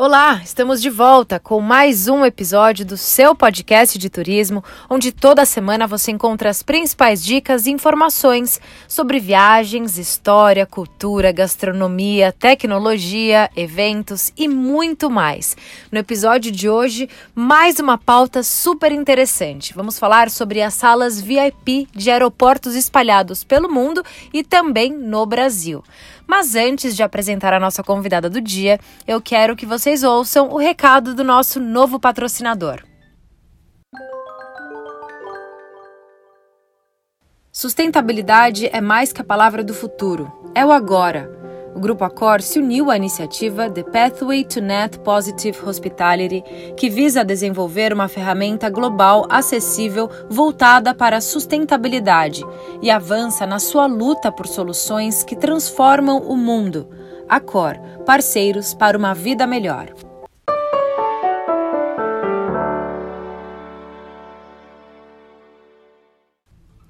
Olá, 0.00 0.40
estamos 0.44 0.80
de 0.80 0.88
volta 0.88 1.40
com 1.40 1.60
mais 1.60 2.06
um 2.06 2.24
episódio 2.24 2.86
do 2.86 2.96
seu 2.96 3.34
podcast 3.34 3.98
de 3.98 4.08
turismo, 4.08 4.62
onde 4.88 5.10
toda 5.10 5.44
semana 5.44 5.88
você 5.88 6.12
encontra 6.12 6.48
as 6.48 6.62
principais 6.62 7.20
dicas 7.20 7.66
e 7.66 7.72
informações 7.72 8.60
sobre 8.86 9.18
viagens, 9.18 9.98
história, 9.98 10.64
cultura, 10.64 11.32
gastronomia, 11.32 12.30
tecnologia, 12.30 13.50
eventos 13.56 14.32
e 14.36 14.46
muito 14.46 15.10
mais. 15.10 15.56
No 15.90 15.98
episódio 15.98 16.52
de 16.52 16.68
hoje, 16.68 17.10
mais 17.34 17.80
uma 17.80 17.98
pauta 17.98 18.44
super 18.44 18.92
interessante. 18.92 19.74
Vamos 19.74 19.98
falar 19.98 20.30
sobre 20.30 20.62
as 20.62 20.74
salas 20.74 21.20
VIP 21.20 21.88
de 21.92 22.08
aeroportos 22.08 22.76
espalhados 22.76 23.42
pelo 23.42 23.68
mundo 23.68 24.04
e 24.32 24.44
também 24.44 24.92
no 24.92 25.26
Brasil. 25.26 25.82
Mas 26.28 26.54
antes 26.54 26.94
de 26.94 27.02
apresentar 27.02 27.54
a 27.54 27.58
nossa 27.58 27.82
convidada 27.82 28.28
do 28.28 28.38
dia, 28.38 28.78
eu 29.06 29.18
quero 29.18 29.56
que 29.56 29.64
vocês 29.64 30.02
ouçam 30.02 30.50
o 30.50 30.58
recado 30.58 31.14
do 31.14 31.24
nosso 31.24 31.58
novo 31.58 31.98
patrocinador. 31.98 32.84
Sustentabilidade 37.50 38.68
é 38.70 38.80
mais 38.80 39.10
que 39.10 39.22
a 39.22 39.24
palavra 39.24 39.64
do 39.64 39.72
futuro, 39.72 40.30
é 40.54 40.64
o 40.66 40.70
agora. 40.70 41.37
O 41.74 41.80
Grupo 41.80 42.04
Accor 42.04 42.40
se 42.42 42.58
uniu 42.58 42.90
à 42.90 42.96
iniciativa 42.96 43.70
The 43.70 43.84
Pathway 43.84 44.44
to 44.44 44.60
Net 44.60 44.98
Positive 45.00 45.58
Hospitality, 45.64 46.42
que 46.76 46.88
visa 46.90 47.24
desenvolver 47.24 47.92
uma 47.92 48.08
ferramenta 48.08 48.68
global 48.68 49.26
acessível 49.28 50.10
voltada 50.28 50.94
para 50.94 51.18
a 51.18 51.20
sustentabilidade 51.20 52.44
e 52.82 52.90
avança 52.90 53.46
na 53.46 53.58
sua 53.58 53.86
luta 53.86 54.32
por 54.32 54.46
soluções 54.46 55.22
que 55.22 55.36
transformam 55.36 56.18
o 56.18 56.36
mundo. 56.36 56.88
Accor, 57.28 57.78
parceiros 58.06 58.74
para 58.74 58.96
uma 58.96 59.14
vida 59.14 59.46
melhor. 59.46 60.07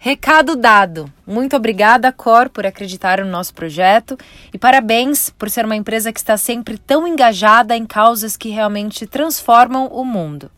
Recado 0.01 0.55
dado. 0.55 1.13
Muito 1.27 1.57
obrigada, 1.57 2.13
Cor, 2.13 2.49
por 2.49 2.65
acreditar 2.65 3.19
no 3.19 3.29
nosso 3.29 3.53
projeto 3.53 4.17
e 4.55 4.57
parabéns 4.57 5.29
por 5.31 5.51
ser 5.51 5.65
uma 5.65 5.75
empresa 5.75 6.13
que 6.13 6.21
está 6.21 6.37
sempre 6.37 6.79
tão 6.79 7.05
engajada 7.05 7.77
em 7.77 7.85
causas 7.85 8.37
que 8.37 8.49
realmente 8.49 9.09
transformam 9.09 9.89
o 9.89 10.05
mundo. 10.05 10.53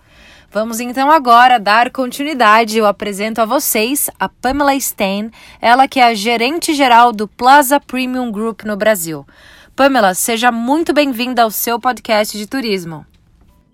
Vamos 0.52 0.78
então 0.78 1.10
agora 1.10 1.58
dar 1.58 1.90
continuidade. 1.90 2.76
Eu 2.76 2.84
apresento 2.84 3.40
a 3.40 3.46
vocês 3.46 4.10
a 4.20 4.28
Pamela 4.28 4.78
Stein, 4.78 5.30
ela 5.58 5.88
que 5.88 6.00
é 6.00 6.04
a 6.04 6.14
gerente 6.14 6.74
geral 6.74 7.10
do 7.10 7.26
Plaza 7.26 7.80
Premium 7.80 8.30
Group 8.30 8.64
no 8.64 8.76
Brasil. 8.76 9.26
Pamela, 9.74 10.12
seja 10.12 10.52
muito 10.52 10.92
bem-vinda 10.92 11.44
ao 11.44 11.50
seu 11.50 11.80
podcast 11.80 12.36
de 12.36 12.46
turismo. 12.46 13.06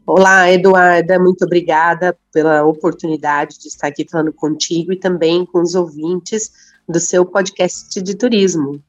Olá, 0.06 0.48
Eduarda, 0.48 1.18
muito 1.18 1.44
obrigada 1.44 2.16
pela 2.32 2.64
oportunidade 2.64 3.58
de 3.58 3.66
estar 3.66 3.88
aqui 3.88 4.06
falando 4.08 4.32
contigo 4.32 4.92
e 4.92 4.96
também 4.96 5.44
com 5.44 5.60
os 5.60 5.74
ouvintes 5.74 6.52
do 6.88 7.00
seu 7.00 7.26
podcast 7.26 8.00
de 8.00 8.16
turismo. 8.16 8.80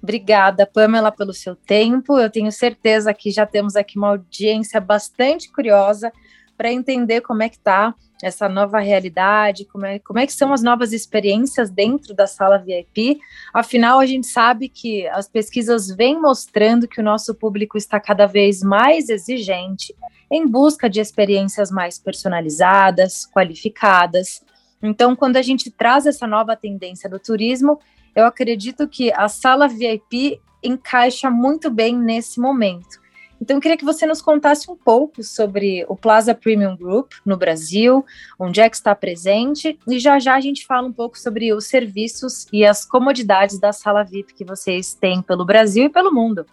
Obrigada, 0.00 0.64
Pamela, 0.64 1.10
pelo 1.10 1.32
seu 1.32 1.56
tempo. 1.56 2.16
Eu 2.16 2.30
tenho 2.30 2.52
certeza 2.52 3.12
que 3.12 3.32
já 3.32 3.44
temos 3.44 3.74
aqui 3.74 3.98
uma 3.98 4.10
audiência 4.10 4.80
bastante 4.80 5.50
curiosa 5.50 6.12
para 6.56 6.72
entender 6.72 7.22
como 7.22 7.42
é 7.42 7.48
que 7.48 7.56
está 7.56 7.92
essa 8.22 8.48
nova 8.48 8.78
realidade, 8.78 9.64
como 9.64 9.84
é, 9.84 9.98
como 9.98 10.18
é 10.18 10.26
que 10.26 10.32
são 10.32 10.52
as 10.52 10.62
novas 10.62 10.92
experiências 10.92 11.70
dentro 11.70 12.14
da 12.14 12.26
sala 12.26 12.58
VIP. 12.58 13.18
Afinal, 13.52 13.98
a 13.98 14.06
gente 14.06 14.26
sabe 14.26 14.68
que 14.68 15.06
as 15.08 15.28
pesquisas 15.28 15.88
vêm 15.88 16.20
mostrando 16.20 16.88
que 16.88 17.00
o 17.00 17.04
nosso 17.04 17.34
público 17.34 17.76
está 17.76 18.00
cada 18.00 18.26
vez 18.26 18.62
mais 18.62 19.08
exigente 19.08 19.94
em 20.30 20.46
busca 20.46 20.88
de 20.88 21.00
experiências 21.00 21.70
mais 21.70 21.98
personalizadas, 21.98 23.26
qualificadas. 23.26 24.42
Então, 24.82 25.14
quando 25.14 25.36
a 25.36 25.42
gente 25.42 25.70
traz 25.70 26.06
essa 26.06 26.26
nova 26.26 26.56
tendência 26.56 27.08
do 27.08 27.18
turismo, 27.18 27.78
eu 28.14 28.24
acredito 28.24 28.88
que 28.88 29.12
a 29.12 29.28
sala 29.28 29.68
VIP 29.68 30.40
encaixa 30.62 31.30
muito 31.30 31.70
bem 31.70 31.96
nesse 31.96 32.40
momento. 32.40 33.05
Então, 33.40 33.56
eu 33.56 33.60
queria 33.60 33.76
que 33.76 33.84
você 33.84 34.06
nos 34.06 34.22
contasse 34.22 34.70
um 34.70 34.76
pouco 34.76 35.22
sobre 35.22 35.84
o 35.88 35.96
Plaza 35.96 36.34
Premium 36.34 36.76
Group 36.76 37.12
no 37.24 37.36
Brasil, 37.36 38.04
onde 38.38 38.60
é 38.60 38.68
que 38.68 38.76
está 38.76 38.94
presente, 38.94 39.78
e 39.86 39.98
já 39.98 40.18
já 40.18 40.34
a 40.34 40.40
gente 40.40 40.64
fala 40.64 40.88
um 40.88 40.92
pouco 40.92 41.18
sobre 41.18 41.52
os 41.52 41.66
serviços 41.66 42.46
e 42.52 42.64
as 42.64 42.84
comodidades 42.84 43.58
da 43.58 43.72
sala 43.72 44.02
VIP 44.02 44.34
que 44.34 44.44
vocês 44.44 44.94
têm 44.94 45.20
pelo 45.20 45.44
Brasil 45.44 45.84
e 45.84 45.90
pelo 45.90 46.12
mundo. 46.12 46.46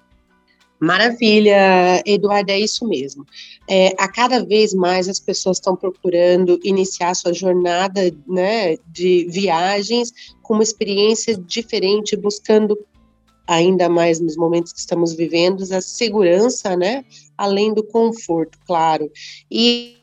Maravilha, 0.83 2.03
Eduardo, 2.05 2.51
é 2.51 2.59
isso 2.59 2.85
mesmo. 2.85 3.25
É, 3.69 3.93
a 3.97 4.05
cada 4.05 4.43
vez 4.43 4.73
mais 4.73 5.07
as 5.07 5.17
pessoas 5.17 5.55
estão 5.55 5.77
procurando 5.77 6.59
iniciar 6.61 7.13
sua 7.13 7.31
jornada 7.31 8.01
né, 8.27 8.75
de 8.85 9.25
viagens 9.29 10.11
com 10.41 10.55
uma 10.55 10.63
experiência 10.63 11.38
diferente, 11.38 12.17
buscando 12.17 12.77
ainda 13.47 13.89
mais 13.89 14.19
nos 14.19 14.35
momentos 14.35 14.71
que 14.71 14.79
estamos 14.79 15.13
vivendo, 15.13 15.63
a 15.73 15.81
segurança, 15.81 16.75
né? 16.75 17.03
Além 17.37 17.73
do 17.73 17.83
conforto, 17.83 18.57
claro. 18.65 19.11
E 19.51 19.97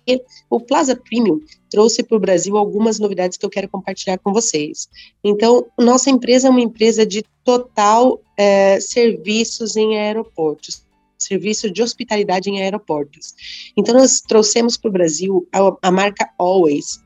o 0.49 0.61
Plaza 0.61 0.97
Premium 0.97 1.41
trouxe 1.71 2.03
para 2.03 2.17
o 2.17 2.21
Brasil 2.21 2.57
algumas 2.57 2.99
novidades 2.99 3.39
que 3.39 3.47
eu 3.47 3.51
quero 3.51 3.69
compartilhar 3.69 4.19
com 4.19 4.33
vocês. 4.33 4.89
Então, 5.25 5.67
nossa 5.79 6.11
empresa 6.11 6.49
é 6.49 6.51
uma 6.51 6.61
empresa 6.61 7.07
de 7.07 7.25
total 7.45 8.21
é, 8.37 8.79
serviços 8.81 9.77
em 9.77 9.99
aeroportos, 9.99 10.85
serviço 11.19 11.71
de 11.71 11.83
hospitalidade 11.83 12.51
em 12.51 12.61
aeroportos. 12.61 13.35
Então, 13.77 13.95
nós 13.95 14.21
trouxemos 14.21 14.77
para 14.77 14.89
o 14.89 14.93
Brasil 14.93 15.49
a, 15.53 15.89
a 15.89 15.91
marca 15.91 16.29
Always, 16.39 17.01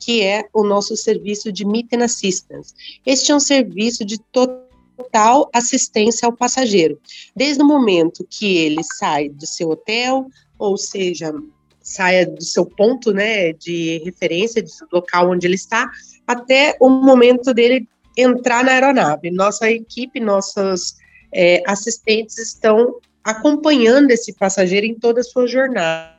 que 0.00 0.22
é 0.22 0.48
o 0.52 0.64
nosso 0.64 0.96
serviço 0.96 1.52
de 1.52 1.64
Meet 1.64 1.92
and 1.92 2.04
Assistance. 2.04 2.74
Este 3.04 3.32
é 3.32 3.34
um 3.34 3.40
serviço 3.40 4.04
de 4.04 4.18
total 4.18 4.65
total 4.96 5.48
assistência 5.52 6.26
ao 6.26 6.32
passageiro, 6.32 6.98
desde 7.34 7.62
o 7.62 7.66
momento 7.66 8.26
que 8.28 8.56
ele 8.56 8.82
sai 8.82 9.28
do 9.28 9.46
seu 9.46 9.70
hotel, 9.70 10.26
ou 10.58 10.76
seja, 10.76 11.32
saia 11.80 12.26
do 12.26 12.42
seu 12.42 12.64
ponto, 12.64 13.12
né, 13.12 13.52
de 13.52 13.98
referência, 14.04 14.62
do 14.62 14.70
local 14.92 15.30
onde 15.30 15.46
ele 15.46 15.54
está, 15.54 15.88
até 16.26 16.76
o 16.80 16.88
momento 16.88 17.52
dele 17.54 17.88
entrar 18.16 18.64
na 18.64 18.72
aeronave. 18.72 19.30
Nossa 19.30 19.70
equipe, 19.70 20.18
nossos 20.18 20.96
é, 21.32 21.62
assistentes 21.66 22.38
estão 22.38 22.96
acompanhando 23.22 24.10
esse 24.10 24.32
passageiro 24.32 24.86
em 24.86 24.94
toda 24.94 25.20
a 25.20 25.24
sua 25.24 25.46
jornada 25.46 26.15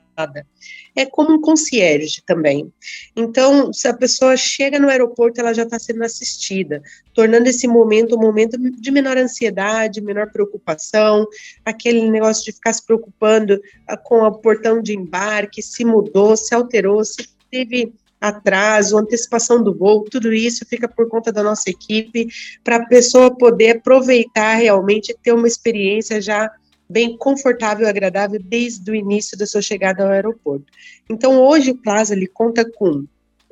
é 0.95 1.05
como 1.05 1.33
um 1.33 1.41
concierge 1.41 2.23
também. 2.25 2.71
Então, 3.15 3.71
se 3.71 3.87
a 3.87 3.93
pessoa 3.93 4.35
chega 4.35 4.79
no 4.79 4.89
aeroporto, 4.89 5.39
ela 5.39 5.53
já 5.53 5.63
está 5.63 5.77
sendo 5.77 6.03
assistida, 6.03 6.81
tornando 7.13 7.47
esse 7.47 7.67
momento 7.67 8.15
um 8.15 8.21
momento 8.21 8.57
de 8.57 8.91
menor 8.91 9.17
ansiedade, 9.17 10.01
menor 10.01 10.31
preocupação, 10.31 11.27
aquele 11.63 12.09
negócio 12.09 12.43
de 12.45 12.51
ficar 12.51 12.73
se 12.73 12.83
preocupando 12.83 13.61
ah, 13.87 13.95
com 13.95 14.21
o 14.23 14.31
portão 14.31 14.81
de 14.81 14.95
embarque, 14.95 15.61
se 15.61 15.85
mudou, 15.85 16.35
se 16.35 16.55
alterou, 16.55 17.03
se 17.05 17.29
teve 17.51 17.93
atraso, 18.19 18.97
antecipação 18.97 19.63
do 19.63 19.77
voo, 19.77 20.03
tudo 20.05 20.33
isso 20.33 20.65
fica 20.65 20.87
por 20.87 21.07
conta 21.07 21.31
da 21.31 21.43
nossa 21.43 21.69
equipe, 21.69 22.27
para 22.63 22.77
a 22.77 22.85
pessoa 22.87 23.35
poder 23.35 23.77
aproveitar 23.77 24.55
realmente, 24.55 25.15
ter 25.21 25.31
uma 25.31 25.47
experiência 25.47 26.19
já 26.19 26.51
bem 26.89 27.17
confortável 27.17 27.85
e 27.85 27.89
agradável 27.89 28.39
desde 28.41 28.89
o 28.89 28.95
início 28.95 29.37
da 29.37 29.45
sua 29.45 29.61
chegada 29.61 30.03
ao 30.03 30.11
aeroporto. 30.11 30.65
Então, 31.09 31.41
hoje 31.41 31.71
o 31.71 31.77
Plaza 31.77 32.13
ele 32.13 32.27
conta 32.27 32.69
com 32.69 33.05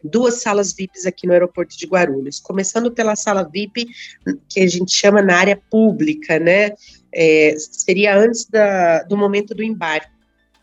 duas 0.04 0.42
salas 0.42 0.74
VIPs 0.74 1.06
aqui 1.06 1.26
no 1.26 1.34
aeroporto 1.34 1.78
de 1.78 1.86
Guarulhos, 1.86 2.40
começando 2.40 2.92
pela 2.92 3.16
sala 3.16 3.44
VIP, 3.44 3.88
que 4.48 4.62
a 4.62 4.68
gente 4.68 4.94
chama 4.94 5.22
na 5.22 5.36
área 5.36 5.62
pública, 5.70 6.40
né? 6.40 6.72
É, 7.14 7.56
seria 7.58 8.18
antes 8.18 8.46
da, 8.46 9.04
do 9.04 9.18
momento 9.18 9.56
do 9.56 9.64
embarque, 9.64 10.14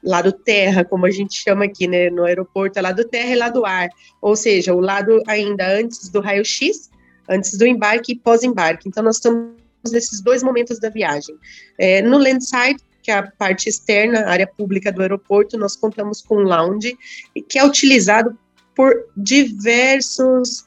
lado 0.03 0.33
terra, 0.33 0.85
como 0.85 1.07
a 1.07 1.11
gente 1.11 1.35
chama 1.35 1.65
aqui, 1.65 1.87
né? 1.87 2.11
No 2.11 2.25
aeroporto 2.25 2.79
é 2.79 2.83
lado 2.83 3.05
terra 3.05 3.31
e 3.31 3.37
lado 3.37 3.65
ar, 3.67 3.89
ou 4.21 4.37
seja, 4.37 4.75
o 4.75 4.81
lado 4.81 5.23
ainda 5.27 5.67
antes 5.67 6.09
do 6.09 6.21
raio-x, 6.21 6.91
antes 7.29 7.57
do 7.57 7.67
embarque 7.67 8.13
e 8.13 8.19
pós-embarque. 8.19 8.89
Então, 8.89 9.03
nós 9.03 9.17
estamos 9.17 9.62
nesses 9.91 10.21
dois 10.21 10.43
momentos 10.43 10.79
da 10.79 10.89
viagem. 10.89 11.35
É, 11.79 12.03
no 12.03 12.19
landside, 12.19 12.81
que 13.03 13.11
é 13.11 13.15
a 13.15 13.23
parte 13.23 13.69
externa, 13.69 14.21
a 14.21 14.31
área 14.31 14.47
pública 14.47 14.93
do 14.93 15.03
aeroporto, 15.03 15.59
nós 15.59 15.75
contamos 15.75 16.23
com 16.23 16.37
um 16.37 16.43
lounge, 16.43 16.97
que 17.49 17.59
é 17.59 17.65
utilizado 17.65 18.39
por 18.75 18.95
diversos 19.17 20.67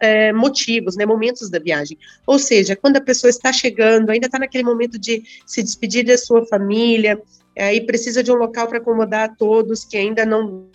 é, 0.00 0.32
motivos, 0.32 0.96
né, 0.96 1.04
momentos 1.04 1.50
da 1.50 1.58
viagem. 1.58 1.98
Ou 2.26 2.38
seja, 2.38 2.74
quando 2.74 2.96
a 2.96 3.00
pessoa 3.00 3.28
está 3.28 3.52
chegando, 3.52 4.10
ainda 4.10 4.26
está 4.26 4.38
naquele 4.38 4.64
momento 4.64 4.98
de 4.98 5.22
se 5.46 5.62
despedir 5.62 6.04
da 6.04 6.16
sua 6.16 6.46
família, 6.46 7.20
é, 7.56 7.74
e 7.74 7.80
precisa 7.80 8.22
de 8.22 8.32
um 8.32 8.36
local 8.36 8.66
para 8.66 8.78
acomodar 8.78 9.36
todos 9.36 9.84
que 9.84 9.96
ainda 9.96 10.26
não 10.26 10.68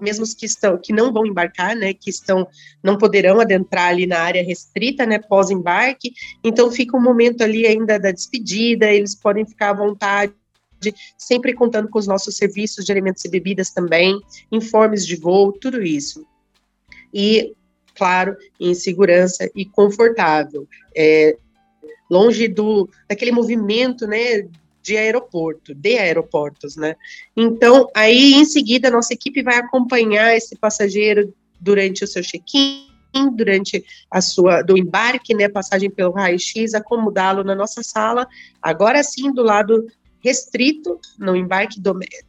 mesmo 0.00 0.24
os 0.24 0.34
que 0.34 0.46
estão 0.46 0.78
que 0.78 0.92
não 0.92 1.12
vão 1.12 1.26
embarcar, 1.26 1.76
né, 1.76 1.92
que 1.92 2.10
estão 2.10 2.46
não 2.82 2.98
poderão 2.98 3.40
adentrar 3.40 3.88
ali 3.88 4.06
na 4.06 4.20
área 4.20 4.44
restrita, 4.44 5.06
né, 5.06 5.18
pós-embarque. 5.18 6.12
Então 6.42 6.70
fica 6.70 6.96
um 6.96 7.02
momento 7.02 7.42
ali 7.42 7.66
ainda 7.66 7.98
da 7.98 8.10
despedida, 8.10 8.90
eles 8.90 9.14
podem 9.14 9.46
ficar 9.46 9.70
à 9.70 9.74
vontade 9.74 10.34
sempre 11.16 11.52
contando 11.54 11.88
com 11.88 11.98
os 11.98 12.06
nossos 12.06 12.36
serviços 12.36 12.84
de 12.84 12.90
alimentos 12.90 13.24
e 13.24 13.28
bebidas 13.28 13.70
também, 13.70 14.18
informes 14.50 15.06
de 15.06 15.14
voo, 15.14 15.52
tudo 15.52 15.82
isso. 15.82 16.26
E, 17.14 17.54
claro, 17.94 18.36
em 18.58 18.74
segurança 18.74 19.48
e 19.54 19.64
confortável. 19.64 20.66
É, 20.96 21.36
longe 22.10 22.48
do 22.48 22.88
daquele 23.08 23.30
movimento, 23.30 24.06
né, 24.06 24.48
de 24.82 24.96
aeroporto, 24.96 25.74
de 25.74 25.96
aeroportos, 25.98 26.76
né? 26.76 26.96
Então, 27.36 27.88
aí 27.94 28.34
em 28.34 28.44
seguida, 28.44 28.90
nossa 28.90 29.14
equipe 29.14 29.42
vai 29.42 29.56
acompanhar 29.56 30.36
esse 30.36 30.56
passageiro 30.56 31.32
durante 31.60 32.02
o 32.02 32.06
seu 32.06 32.22
check-in, 32.22 32.88
durante 33.34 33.84
a 34.10 34.20
sua 34.20 34.62
do 34.62 34.76
embarque, 34.76 35.34
né, 35.34 35.48
passagem 35.48 35.90
pelo 35.90 36.12
raio-x, 36.12 36.74
acomodá-lo 36.74 37.44
na 37.44 37.54
nossa 37.54 37.82
sala. 37.82 38.26
Agora 38.60 39.02
sim, 39.02 39.32
do 39.32 39.42
lado 39.42 39.86
restrito, 40.20 40.98
no 41.18 41.36
embarque 41.36 41.80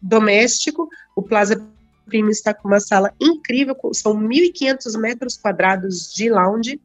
doméstico, 0.01 0.89
o 1.15 1.21
Plaza 1.21 1.65
Primo 2.05 2.29
está 2.29 2.53
com 2.53 2.67
uma 2.67 2.79
sala 2.79 3.13
incrível, 3.19 3.75
são 3.93 4.13
1.500 4.13 4.99
metros 4.99 5.37
quadrados 5.37 6.13
de 6.13 6.29
lounge, 6.29 6.81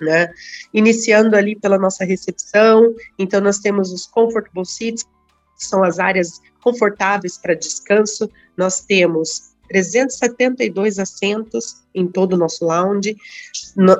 né? 0.00 0.32
Iniciando 0.72 1.36
ali 1.36 1.54
pela 1.56 1.78
nossa 1.78 2.04
recepção, 2.04 2.94
então 3.18 3.40
nós 3.40 3.58
temos 3.58 3.92
os 3.92 4.06
comfortable 4.06 4.64
seats, 4.64 5.04
que 5.04 5.66
são 5.66 5.84
as 5.84 5.98
áreas 5.98 6.40
confortáveis 6.62 7.36
para 7.36 7.54
descanso. 7.54 8.30
Nós 8.56 8.80
temos 8.80 9.50
372 9.68 10.98
assentos 10.98 11.82
em 11.94 12.06
todo 12.06 12.32
o 12.32 12.36
nosso 12.36 12.64
lounge, 12.64 13.16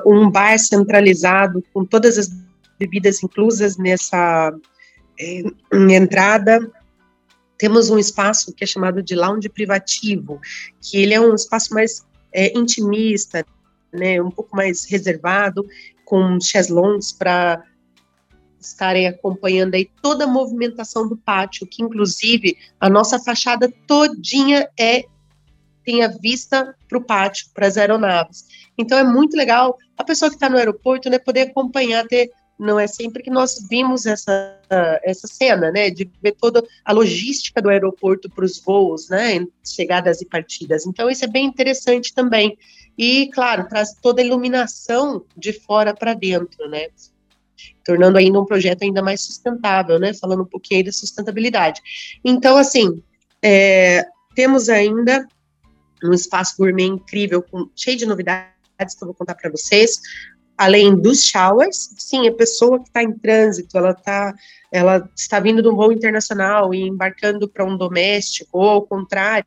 um 0.05 0.29
bar 0.29 0.57
centralizado 0.59 1.63
com 1.73 1.85
todas 1.85 2.17
as 2.17 2.29
bebidas 2.77 3.23
inclusas 3.23 3.77
nessa 3.77 4.53
é, 5.19 5.43
entrada. 5.71 6.69
Temos 7.57 7.89
um 7.89 7.99
espaço 7.99 8.53
que 8.53 8.63
é 8.63 8.67
chamado 8.67 9.03
de 9.03 9.15
lounge 9.15 9.47
privativo, 9.47 10.41
que 10.81 10.97
ele 10.97 11.13
é 11.13 11.21
um 11.21 11.35
espaço 11.35 11.73
mais 11.73 12.03
é, 12.33 12.57
intimista, 12.57 13.45
né, 13.93 14.21
um 14.21 14.31
pouco 14.31 14.55
mais 14.55 14.85
reservado, 14.85 15.65
com 16.05 16.39
cheslons 16.39 17.11
para 17.11 17.63
estarem 18.59 19.07
acompanhando 19.07 19.75
aí 19.75 19.89
toda 20.01 20.25
a 20.25 20.27
movimentação 20.27 21.07
do 21.07 21.17
pátio, 21.17 21.65
que 21.65 21.81
inclusive 21.81 22.57
a 22.79 22.89
nossa 22.89 23.19
fachada 23.19 23.71
todinha 23.87 24.69
é 24.79 25.05
tem 25.83 26.03
a 26.03 26.09
vista 26.09 26.75
para 26.87 26.97
o 26.97 27.03
pátio, 27.03 27.47
para 27.55 27.65
as 27.65 27.75
aeronaves. 27.75 28.45
Então 28.77 28.97
é 28.97 29.03
muito 29.03 29.35
legal 29.35 29.77
a 29.97 30.03
pessoa 30.03 30.29
que 30.29 30.35
está 30.35 30.47
no 30.47 30.57
aeroporto, 30.57 31.09
né, 31.09 31.17
poder 31.17 31.41
acompanhar, 31.49 32.05
ter 32.05 32.29
não 32.61 32.79
é 32.79 32.85
sempre 32.85 33.23
que 33.23 33.31
nós 33.31 33.57
vimos 33.67 34.05
essa, 34.05 34.59
essa 35.03 35.27
cena, 35.27 35.71
né, 35.71 35.89
de 35.89 36.07
ver 36.21 36.33
toda 36.33 36.63
a 36.85 36.93
logística 36.93 37.59
do 37.59 37.69
aeroporto 37.69 38.29
para 38.29 38.45
os 38.45 38.59
voos, 38.59 39.09
né, 39.09 39.43
chegadas 39.65 40.21
e 40.21 40.25
partidas. 40.27 40.85
Então, 40.85 41.09
isso 41.09 41.25
é 41.25 41.27
bem 41.27 41.47
interessante 41.47 42.13
também. 42.13 42.55
E, 43.03 43.31
claro, 43.31 43.67
traz 43.67 43.95
toda 43.99 44.21
a 44.21 44.25
iluminação 44.25 45.25
de 45.35 45.51
fora 45.53 45.91
para 45.91 46.13
dentro, 46.13 46.69
né, 46.69 46.89
tornando 47.83 48.19
ainda 48.19 48.39
um 48.39 48.45
projeto 48.45 48.83
ainda 48.83 49.01
mais 49.01 49.21
sustentável, 49.21 49.97
né, 49.97 50.13
falando 50.13 50.43
um 50.43 50.45
pouquinho 50.45 50.81
aí 50.81 50.83
da 50.83 50.91
sustentabilidade. 50.91 51.81
Então, 52.23 52.57
assim, 52.57 53.01
é, 53.41 54.05
temos 54.35 54.69
ainda 54.69 55.27
um 56.03 56.13
espaço 56.13 56.55
gourmet 56.55 56.85
incrível, 56.85 57.41
com, 57.41 57.67
cheio 57.75 57.97
de 57.97 58.05
novidades 58.05 58.53
que 58.95 59.03
eu 59.03 59.07
vou 59.07 59.15
contar 59.15 59.33
para 59.33 59.49
vocês 59.49 59.99
além 60.61 60.95
dos 60.95 61.23
showers, 61.23 61.89
sim, 61.97 62.27
a 62.27 62.33
pessoa 62.33 62.77
que 62.77 62.87
está 62.87 63.01
em 63.01 63.11
trânsito, 63.17 63.75
ela 63.75 63.95
tá, 63.95 64.31
ela 64.71 65.09
está 65.17 65.39
vindo 65.39 65.59
de 65.59 65.67
um 65.67 65.75
voo 65.75 65.91
internacional 65.91 66.71
e 66.71 66.83
embarcando 66.83 67.49
para 67.49 67.65
um 67.65 67.75
doméstico, 67.75 68.59
ou 68.59 68.69
ao 68.69 68.81
contrário, 68.83 69.45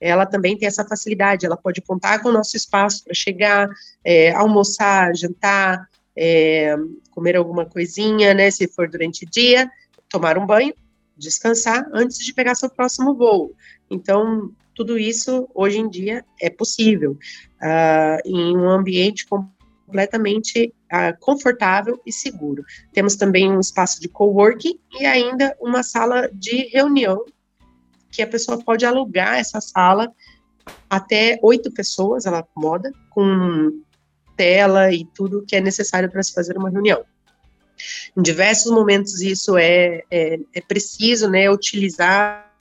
ela 0.00 0.26
também 0.26 0.56
tem 0.56 0.66
essa 0.66 0.84
facilidade, 0.84 1.46
ela 1.46 1.56
pode 1.56 1.80
contar 1.80 2.20
com 2.20 2.28
o 2.28 2.32
nosso 2.32 2.56
espaço 2.56 3.04
para 3.04 3.14
chegar, 3.14 3.68
é, 4.04 4.32
almoçar, 4.32 5.14
jantar, 5.14 5.88
é, 6.16 6.76
comer 7.10 7.36
alguma 7.36 7.66
coisinha, 7.66 8.34
né, 8.34 8.50
se 8.50 8.68
for 8.68 8.88
durante 8.88 9.24
o 9.24 9.30
dia, 9.30 9.70
tomar 10.08 10.38
um 10.38 10.46
banho, 10.46 10.74
descansar 11.16 11.88
antes 11.92 12.18
de 12.18 12.34
pegar 12.34 12.54
seu 12.54 12.70
próximo 12.70 13.14
voo. 13.14 13.52
Então, 13.90 14.50
tudo 14.74 14.98
isso 14.98 15.48
hoje 15.54 15.78
em 15.78 15.88
dia 15.88 16.24
é 16.40 16.48
possível 16.48 17.12
uh, 17.12 18.20
em 18.24 18.56
um 18.56 18.68
ambiente 18.68 19.26
completamente 19.26 20.72
uh, 20.92 21.18
confortável 21.20 22.00
e 22.06 22.12
seguro. 22.12 22.64
Temos 22.92 23.16
também 23.16 23.50
um 23.50 23.60
espaço 23.60 24.00
de 24.00 24.08
coworking 24.08 24.78
e 24.98 25.04
ainda 25.04 25.56
uma 25.60 25.82
sala 25.82 26.28
de 26.32 26.68
reunião 26.68 27.24
que 28.12 28.22
a 28.22 28.26
pessoa 28.26 28.62
pode 28.62 28.84
alugar 28.84 29.38
essa 29.38 29.60
sala 29.60 30.12
até 30.88 31.38
oito 31.42 31.72
pessoas, 31.72 32.26
ela 32.26 32.38
acomoda, 32.40 32.92
com 33.10 33.82
tela 34.36 34.92
e 34.92 35.04
tudo 35.04 35.44
que 35.46 35.56
é 35.56 35.60
necessário 35.60 36.10
para 36.10 36.22
se 36.22 36.32
fazer 36.32 36.56
uma 36.56 36.70
reunião. 36.70 37.04
Em 38.16 38.22
diversos 38.22 38.70
momentos 38.70 39.20
isso 39.20 39.56
é, 39.56 40.02
é, 40.10 40.38
é 40.54 40.60
preciso, 40.60 41.28
né, 41.28 41.50
utilizar 41.50 42.52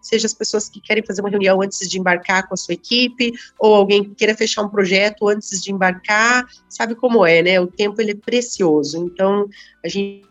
seja 0.00 0.26
as 0.26 0.34
pessoas 0.34 0.68
que 0.68 0.80
querem 0.80 1.04
fazer 1.04 1.20
uma 1.20 1.30
reunião 1.30 1.60
antes 1.60 1.88
de 1.88 1.98
embarcar 1.98 2.46
com 2.46 2.54
a 2.54 2.56
sua 2.56 2.74
equipe, 2.74 3.32
ou 3.58 3.74
alguém 3.74 4.04
que 4.04 4.14
queira 4.14 4.32
fechar 4.32 4.62
um 4.62 4.68
projeto 4.68 5.28
antes 5.28 5.60
de 5.60 5.72
embarcar, 5.72 6.46
sabe 6.68 6.94
como 6.94 7.26
é, 7.26 7.42
né? 7.42 7.60
O 7.60 7.66
tempo 7.66 8.00
ele 8.00 8.12
é 8.12 8.14
precioso, 8.14 8.98
então 8.98 9.48
a 9.84 9.88
gente 9.88 10.27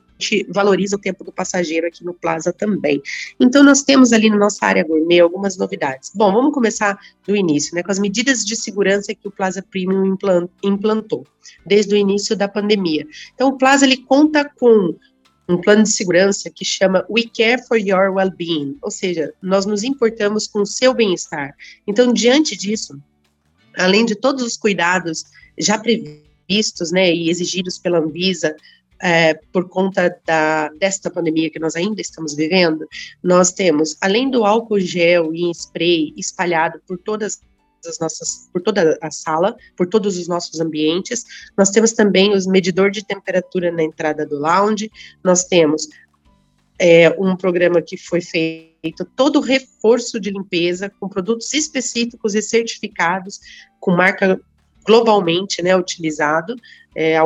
valoriza 0.49 0.95
o 0.95 0.99
tempo 0.99 1.23
do 1.23 1.31
passageiro 1.31 1.87
aqui 1.87 2.03
no 2.03 2.13
Plaza 2.13 2.51
também. 2.51 3.01
Então, 3.39 3.63
nós 3.63 3.83
temos 3.83 4.13
ali 4.13 4.29
na 4.29 4.37
nossa 4.37 4.65
área 4.65 4.83
gourmet 4.83 5.19
algumas 5.19 5.57
novidades. 5.57 6.11
Bom, 6.13 6.31
vamos 6.31 6.53
começar 6.53 6.97
do 7.25 7.35
início, 7.35 7.75
né, 7.75 7.83
com 7.83 7.91
as 7.91 7.99
medidas 7.99 8.45
de 8.45 8.55
segurança 8.55 9.13
que 9.13 9.27
o 9.27 9.31
Plaza 9.31 9.61
Premium 9.61 10.17
implantou 10.63 11.25
desde 11.65 11.95
o 11.95 11.97
início 11.97 12.35
da 12.35 12.47
pandemia. 12.47 13.05
Então, 13.33 13.49
o 13.49 13.57
Plaza 13.57 13.85
ele 13.85 13.97
conta 13.97 14.43
com 14.45 14.95
um 15.49 15.57
plano 15.57 15.83
de 15.83 15.89
segurança 15.89 16.49
que 16.49 16.65
chama 16.65 17.05
We 17.09 17.23
Care 17.35 17.65
for 17.65 17.77
Your 17.77 18.13
Well-Being, 18.13 18.77
ou 18.81 18.91
seja, 18.91 19.33
nós 19.41 19.65
nos 19.65 19.83
importamos 19.83 20.45
com 20.47 20.61
o 20.61 20.65
seu 20.65 20.93
bem-estar. 20.93 21.55
Então, 21.87 22.11
diante 22.11 22.55
disso, 22.57 22.99
além 23.77 24.05
de 24.05 24.15
todos 24.15 24.43
os 24.43 24.57
cuidados 24.57 25.23
já 25.57 25.77
previstos 25.77 26.91
né, 26.91 27.13
e 27.13 27.29
exigidos 27.29 27.77
pela 27.77 27.99
Anvisa 27.99 28.55
é, 29.01 29.35
por 29.51 29.67
conta 29.69 30.19
da, 30.25 30.69
desta 30.79 31.09
pandemia 31.09 31.49
que 31.49 31.59
nós 31.59 31.75
ainda 31.75 32.01
estamos 32.01 32.35
vivendo, 32.35 32.87
nós 33.23 33.51
temos, 33.51 33.97
além 34.01 34.29
do 34.29 34.45
álcool 34.45 34.79
gel 34.79 35.33
e 35.33 35.51
spray 35.51 36.13
espalhado 36.17 36.81
por 36.87 36.97
todas 36.97 37.41
as 37.87 37.99
nossas, 37.99 38.49
por 38.51 38.61
toda 38.61 38.97
a 39.01 39.11
sala, 39.11 39.55
por 39.75 39.87
todos 39.87 40.17
os 40.17 40.27
nossos 40.27 40.59
ambientes. 40.59 41.23
Nós 41.57 41.69
temos 41.69 41.93
também 41.93 42.33
os 42.33 42.47
medidor 42.47 42.91
de 42.91 43.05
temperatura 43.05 43.71
na 43.71 43.83
entrada 43.83 44.25
do 44.25 44.37
lounge. 44.37 44.91
Nós 45.23 45.45
temos 45.45 45.87
é, 46.79 47.09
um 47.19 47.35
programa 47.35 47.81
que 47.81 47.97
foi 47.97 48.21
feito 48.21 49.05
todo 49.15 49.37
o 49.37 49.41
reforço 49.41 50.19
de 50.19 50.31
limpeza 50.31 50.91
com 50.99 51.07
produtos 51.07 51.53
específicos 51.53 52.35
e 52.35 52.41
certificados 52.41 53.39
com 53.79 53.91
marca 53.91 54.39
globalmente, 54.85 55.61
né, 55.61 55.75
utilizado 55.75 56.55
é, 56.95 57.17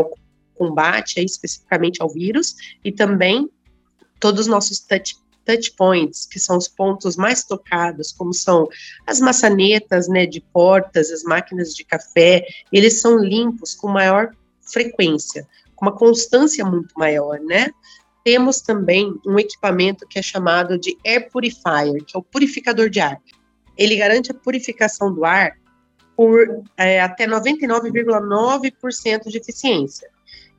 combate 0.61 1.19
é, 1.19 1.23
especificamente 1.23 2.03
ao 2.03 2.09
vírus 2.09 2.55
e 2.85 2.91
também 2.91 3.49
todos 4.19 4.41
os 4.41 4.47
nossos 4.47 4.79
touch 4.79 5.15
touch 5.43 5.71
points, 5.71 6.27
que 6.27 6.39
são 6.39 6.55
os 6.55 6.67
pontos 6.67 7.17
mais 7.17 7.43
tocados, 7.43 8.11
como 8.11 8.31
são 8.31 8.69
as 9.07 9.19
maçanetas, 9.19 10.07
né, 10.07 10.27
de 10.27 10.39
portas, 10.39 11.09
as 11.09 11.23
máquinas 11.23 11.73
de 11.73 11.83
café, 11.83 12.45
eles 12.71 13.01
são 13.01 13.17
limpos 13.17 13.73
com 13.73 13.87
maior 13.87 14.29
frequência, 14.71 15.47
com 15.75 15.87
uma 15.87 15.97
constância 15.97 16.63
muito 16.63 16.93
maior, 16.95 17.39
né? 17.39 17.71
Temos 18.23 18.61
também 18.61 19.19
um 19.25 19.39
equipamento 19.39 20.07
que 20.07 20.19
é 20.19 20.21
chamado 20.21 20.77
de 20.77 20.95
Air 21.03 21.31
Purifier, 21.31 22.05
que 22.05 22.15
é 22.15 22.19
o 22.19 22.23
purificador 22.23 22.87
de 22.87 22.99
ar. 22.99 23.19
Ele 23.75 23.95
garante 23.95 24.29
a 24.29 24.35
purificação 24.35 25.11
do 25.11 25.25
ar 25.25 25.57
por 26.15 26.63
é, 26.77 27.01
até 27.01 27.25
99,9% 27.25 29.23
de 29.27 29.39
eficiência. 29.39 30.07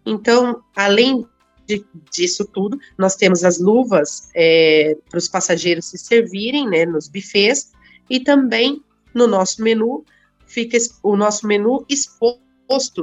Então, 0.05 0.63
além 0.75 1.27
de, 1.67 1.85
disso 2.11 2.45
tudo, 2.45 2.79
nós 2.99 3.17
temos 3.17 3.45
as 3.45 3.61
luvas 3.61 4.29
é, 4.35 4.97
para 5.09 5.19
os 5.19 5.29
passageiros 5.29 5.87
se 5.87 5.99
servirem, 5.99 6.69
né, 6.69 6.85
nos 6.85 7.09
buffets, 7.09 7.73
e 8.11 8.21
também 8.21 8.83
no 9.15 9.27
nosso 9.27 9.63
menu 9.63 10.05
fica 10.47 10.77
o 11.03 11.17
nosso 11.17 11.47
menu 11.47 11.85
exposto 11.89 12.43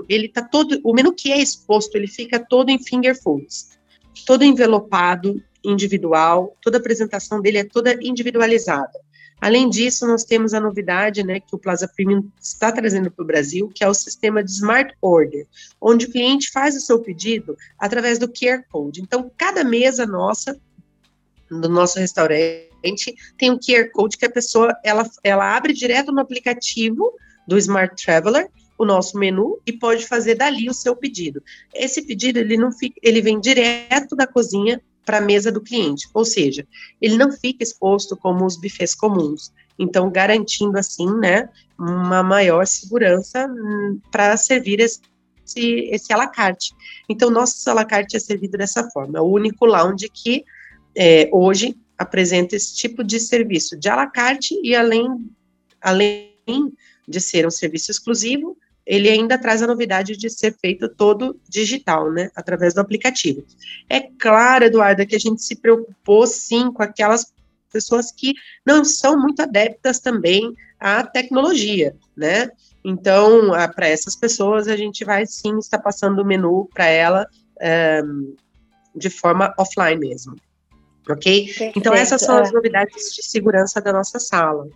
ele 0.08 0.28
tá 0.28 0.42
todo, 0.42 0.80
o 0.84 0.94
menu 0.94 1.14
que 1.14 1.32
é 1.32 1.38
exposto, 1.38 1.96
ele 1.96 2.08
fica 2.08 2.40
todo 2.40 2.70
em 2.70 2.82
finger 2.84 3.16
foods, 3.22 3.78
todo 4.26 4.44
envelopado, 4.44 5.42
individual, 5.64 6.56
toda 6.62 6.78
a 6.78 6.80
apresentação 6.80 7.42
dele 7.42 7.60
é 7.60 7.64
toda 7.64 7.98
individualizada. 8.02 8.92
Além 9.42 9.70
disso, 9.70 10.06
nós 10.06 10.24
temos 10.24 10.54
a 10.54 10.60
novidade 10.60 11.24
né, 11.24 11.40
que 11.40 11.56
o 11.56 11.58
Plaza 11.58 11.88
Premium 11.88 12.30
está 12.42 12.72
trazendo 12.72 13.10
para 13.10 13.24
o 13.24 13.28
Brasil, 13.28 13.72
que 13.74 13.84
é 13.84 13.88
o 13.88 13.94
sistema 13.94 14.44
de 14.44 14.52
Smart 14.52 14.94
Order, 15.02 15.48
onde 15.80 16.06
o 16.06 16.12
cliente 16.12 16.52
faz 16.52 16.76
o 16.76 16.82
seu 16.82 17.00
pedido 17.00 17.58
através 17.78 18.20
do 18.20 18.28
QR 18.28 18.64
Code. 18.70 19.02
Então, 19.02 19.32
cada 19.38 19.64
mesa 19.64 20.06
nossa, 20.06 20.60
do 21.50 21.70
nosso 21.70 22.00
restaurante, 22.00 23.16
tem 23.38 23.52
um 23.52 23.58
QR 23.58 23.90
Code 23.92 24.18
que 24.18 24.26
a 24.26 24.32
pessoa 24.32 24.78
ela, 24.84 25.10
ela 25.24 25.56
abre 25.56 25.74
direto 25.74 26.12
no 26.12 26.20
aplicativo 26.20 27.14
do 27.48 27.58
Smart 27.58 28.02
Traveler 28.04 28.50
o 28.78 28.86
nosso 28.86 29.18
menu 29.18 29.60
e 29.66 29.74
pode 29.74 30.08
fazer 30.08 30.36
dali 30.36 30.70
o 30.70 30.74
seu 30.74 30.96
pedido. 30.96 31.44
Esse 31.76 32.02
pedido 32.02 32.40
ele 32.40 32.56
não 32.56 32.72
fica, 32.72 32.98
ele 33.04 33.22
vem 33.22 33.40
direto 33.40 34.16
da 34.16 34.26
cozinha 34.26 34.82
para 35.10 35.18
a 35.18 35.22
mesa 35.22 35.52
do 35.52 35.60
cliente, 35.60 36.08
ou 36.14 36.24
seja, 36.24 36.68
ele 37.02 37.18
não 37.18 37.32
fica 37.32 37.64
exposto 37.64 38.16
como 38.16 38.46
os 38.46 38.56
bufês 38.56 38.94
comuns. 38.94 39.52
Então, 39.80 40.08
garantindo 40.12 40.78
assim, 40.78 41.12
né, 41.18 41.50
uma 41.80 42.22
maior 42.22 42.68
segurança 42.68 43.48
hum, 43.48 44.00
para 44.12 44.38
servir 44.38 44.80
esse, 44.80 45.02
esse 45.58 46.14
à 46.14 46.16
la 46.16 46.28
carte. 46.28 46.76
Então, 47.10 47.32
nosso 47.32 47.68
à 47.68 47.74
la 47.74 47.86
carte 47.86 48.18
é 48.18 48.20
servido 48.20 48.56
dessa 48.56 48.88
forma. 48.92 49.18
É 49.18 49.22
o 49.22 49.26
único 49.26 49.66
lounge 49.66 50.08
que 50.14 50.46
é, 50.96 51.28
hoje 51.34 51.76
apresenta 51.98 52.56
esse 52.56 52.76
tipo 52.76 53.04
de 53.04 53.20
serviço 53.20 53.76
de 53.80 53.90
à 53.90 53.96
la 53.96 54.06
carte 54.06 54.62
e 54.64 54.76
além, 54.76 55.08
além 55.82 56.38
de 57.08 57.20
ser 57.20 57.48
um 57.48 57.52
serviço 57.52 57.90
exclusivo, 57.90 58.56
ele 58.86 59.10
ainda 59.10 59.38
traz 59.38 59.62
a 59.62 59.68
novidade 59.68 60.18
de 60.18 60.30
ser 60.30 60.56
feito 60.60 60.90
todo 60.90 61.40
digital, 61.48 62.12
né, 62.12 62.30
através 62.36 62.74
do 62.74 62.82
aplicativo. 62.82 63.46
É 63.90 64.00
claro, 64.00 64.66
Eduarda, 64.66 65.06
que 65.06 65.16
a 65.16 65.20
gente 65.20 65.44
se 65.44 65.56
preocupou 65.56 66.26
sim 66.26 66.72
com 66.72 66.82
aquelas 66.82 67.32
pessoas 67.72 68.12
que 68.12 68.34
não 68.66 68.84
são 68.84 69.20
muito 69.20 69.42
adeptas 69.42 70.00
também 70.00 70.54
à 70.80 71.04
tecnologia, 71.04 71.96
né? 72.18 72.50
Então, 72.84 73.52
para 73.76 73.88
essas 73.88 74.16
pessoas, 74.16 74.68
a 74.68 74.76
gente 74.76 75.04
vai 75.06 75.26
sim 75.26 75.58
estar 75.60 75.80
passando 75.80 76.22
o 76.22 76.26
menu 76.26 76.68
para 76.74 76.86
ela 76.86 77.28
um, 77.62 77.66
ehm, 77.66 78.36
de 78.96 79.10
forma 79.10 79.54
offline 79.58 80.00
mesmo. 80.00 80.36
Ok? 81.10 81.46
Perfeito, 81.46 81.78
então, 81.78 81.94
essas 81.94 82.22
são 82.22 82.38
é. 82.38 82.42
as 82.42 82.52
novidades 82.52 83.14
de 83.14 83.24
segurança 83.24 83.82
da 83.82 83.92
nossa 83.92 84.20
sala. 84.20 84.68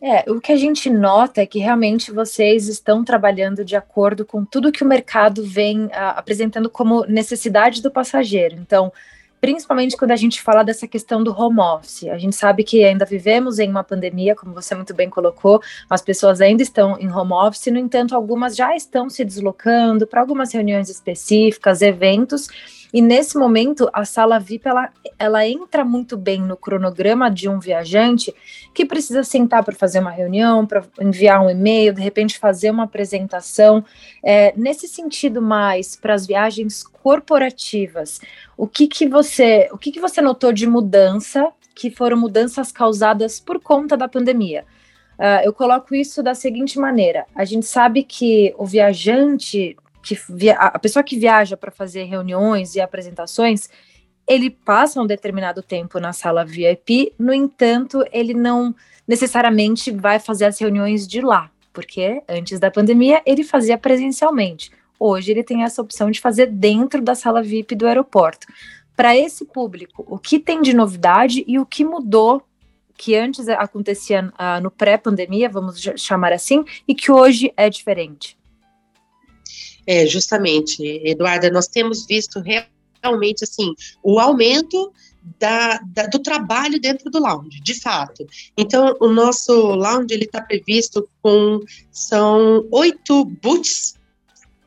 É, 0.00 0.30
o 0.30 0.40
que 0.40 0.52
a 0.52 0.56
gente 0.56 0.90
nota 0.90 1.40
é 1.40 1.46
que 1.46 1.58
realmente 1.58 2.12
vocês 2.12 2.68
estão 2.68 3.02
trabalhando 3.02 3.64
de 3.64 3.74
acordo 3.74 4.26
com 4.26 4.44
tudo 4.44 4.70
que 4.70 4.84
o 4.84 4.86
mercado 4.86 5.42
vem 5.42 5.88
a, 5.92 6.10
apresentando 6.10 6.68
como 6.68 7.06
necessidade 7.06 7.80
do 7.80 7.90
passageiro. 7.90 8.56
Então, 8.56 8.92
principalmente 9.40 9.96
quando 9.96 10.10
a 10.10 10.16
gente 10.16 10.42
fala 10.42 10.62
dessa 10.62 10.86
questão 10.86 11.22
do 11.22 11.32
home 11.32 11.60
office. 11.60 12.04
A 12.08 12.18
gente 12.18 12.36
sabe 12.36 12.62
que 12.62 12.84
ainda 12.84 13.04
vivemos 13.04 13.58
em 13.58 13.70
uma 13.70 13.84
pandemia, 13.84 14.34
como 14.34 14.52
você 14.52 14.74
muito 14.74 14.92
bem 14.92 15.08
colocou, 15.08 15.62
as 15.88 16.02
pessoas 16.02 16.40
ainda 16.40 16.62
estão 16.62 16.98
em 16.98 17.10
home 17.10 17.32
office, 17.32 17.66
no 17.66 17.78
entanto, 17.78 18.14
algumas 18.14 18.56
já 18.56 18.74
estão 18.76 19.08
se 19.08 19.24
deslocando 19.24 20.06
para 20.06 20.20
algumas 20.20 20.52
reuniões 20.52 20.90
específicas, 20.90 21.80
eventos, 21.80 22.48
e 22.92 23.02
nesse 23.02 23.36
momento, 23.36 23.88
a 23.92 24.04
sala 24.04 24.38
VIP 24.38 24.68
ela, 24.68 24.90
ela 25.18 25.46
entra 25.46 25.84
muito 25.84 26.16
bem 26.16 26.40
no 26.40 26.56
cronograma 26.56 27.30
de 27.30 27.48
um 27.48 27.58
viajante 27.58 28.34
que 28.72 28.84
precisa 28.84 29.22
sentar 29.24 29.64
para 29.64 29.74
fazer 29.74 29.98
uma 29.98 30.10
reunião, 30.10 30.66
para 30.66 30.84
enviar 31.00 31.44
um 31.44 31.50
e-mail, 31.50 31.92
de 31.92 32.00
repente 32.00 32.38
fazer 32.38 32.70
uma 32.70 32.84
apresentação. 32.84 33.84
É, 34.22 34.52
nesse 34.56 34.86
sentido, 34.86 35.42
mais 35.42 35.96
para 35.96 36.14
as 36.14 36.26
viagens 36.26 36.84
corporativas, 36.84 38.20
o 38.56 38.66
que, 38.66 38.86
que 38.86 39.06
você 39.06 39.68
o 39.72 39.78
que, 39.78 39.92
que 39.92 40.00
você 40.00 40.20
notou 40.20 40.52
de 40.52 40.66
mudança 40.66 41.52
que 41.74 41.90
foram 41.90 42.16
mudanças 42.16 42.72
causadas 42.72 43.40
por 43.40 43.60
conta 43.60 43.96
da 43.96 44.08
pandemia? 44.08 44.64
Uh, 45.18 45.40
eu 45.44 45.52
coloco 45.52 45.94
isso 45.94 46.22
da 46.22 46.34
seguinte 46.34 46.78
maneira: 46.78 47.26
a 47.34 47.44
gente 47.44 47.66
sabe 47.66 48.02
que 48.02 48.54
o 48.58 48.66
viajante 48.66 49.76
que 50.06 50.16
via, 50.28 50.54
a 50.54 50.78
pessoa 50.78 51.02
que 51.02 51.18
viaja 51.18 51.56
para 51.56 51.72
fazer 51.72 52.04
reuniões 52.04 52.76
e 52.76 52.80
apresentações, 52.80 53.68
ele 54.24 54.50
passa 54.50 55.00
um 55.02 55.06
determinado 55.06 55.62
tempo 55.62 55.98
na 55.98 56.12
sala 56.12 56.44
VIP, 56.44 57.12
no 57.18 57.34
entanto, 57.34 58.04
ele 58.12 58.32
não 58.32 58.72
necessariamente 59.06 59.90
vai 59.90 60.20
fazer 60.20 60.44
as 60.44 60.60
reuniões 60.60 61.08
de 61.08 61.20
lá, 61.20 61.50
porque 61.72 62.22
antes 62.28 62.60
da 62.60 62.70
pandemia 62.70 63.20
ele 63.26 63.42
fazia 63.42 63.76
presencialmente. 63.76 64.70
Hoje 64.98 65.32
ele 65.32 65.42
tem 65.42 65.64
essa 65.64 65.82
opção 65.82 66.08
de 66.08 66.20
fazer 66.20 66.46
dentro 66.46 67.02
da 67.02 67.16
sala 67.16 67.42
VIP 67.42 67.74
do 67.74 67.86
aeroporto. 67.86 68.46
Para 68.96 69.16
esse 69.16 69.44
público, 69.44 70.04
o 70.06 70.18
que 70.18 70.38
tem 70.38 70.62
de 70.62 70.72
novidade 70.72 71.44
e 71.48 71.58
o 71.58 71.66
que 71.66 71.84
mudou 71.84 72.42
que 72.96 73.14
antes 73.14 73.46
acontecia 73.48 74.32
uh, 74.32 74.62
no 74.62 74.70
pré-pandemia, 74.70 75.50
vamos 75.50 75.82
chamar 75.96 76.32
assim, 76.32 76.64
e 76.88 76.94
que 76.94 77.12
hoje 77.12 77.52
é 77.56 77.68
diferente? 77.68 78.38
É, 79.86 80.06
justamente, 80.06 80.82
Eduarda, 81.04 81.50
nós 81.50 81.68
temos 81.68 82.06
visto 82.06 82.42
realmente 83.02 83.44
assim 83.44 83.74
o 84.02 84.18
aumento 84.18 84.92
da, 85.38 85.78
da, 85.78 86.06
do 86.06 86.18
trabalho 86.18 86.80
dentro 86.80 87.10
do 87.10 87.20
lounge, 87.20 87.60
de 87.60 87.80
fato. 87.80 88.26
Então, 88.56 88.96
o 89.00 89.08
nosso 89.08 89.52
lounge 89.74 90.12
ele 90.12 90.24
está 90.24 90.40
previsto 90.40 91.08
com 91.22 91.60
são 91.90 92.66
oito 92.70 93.24
booths 93.42 93.94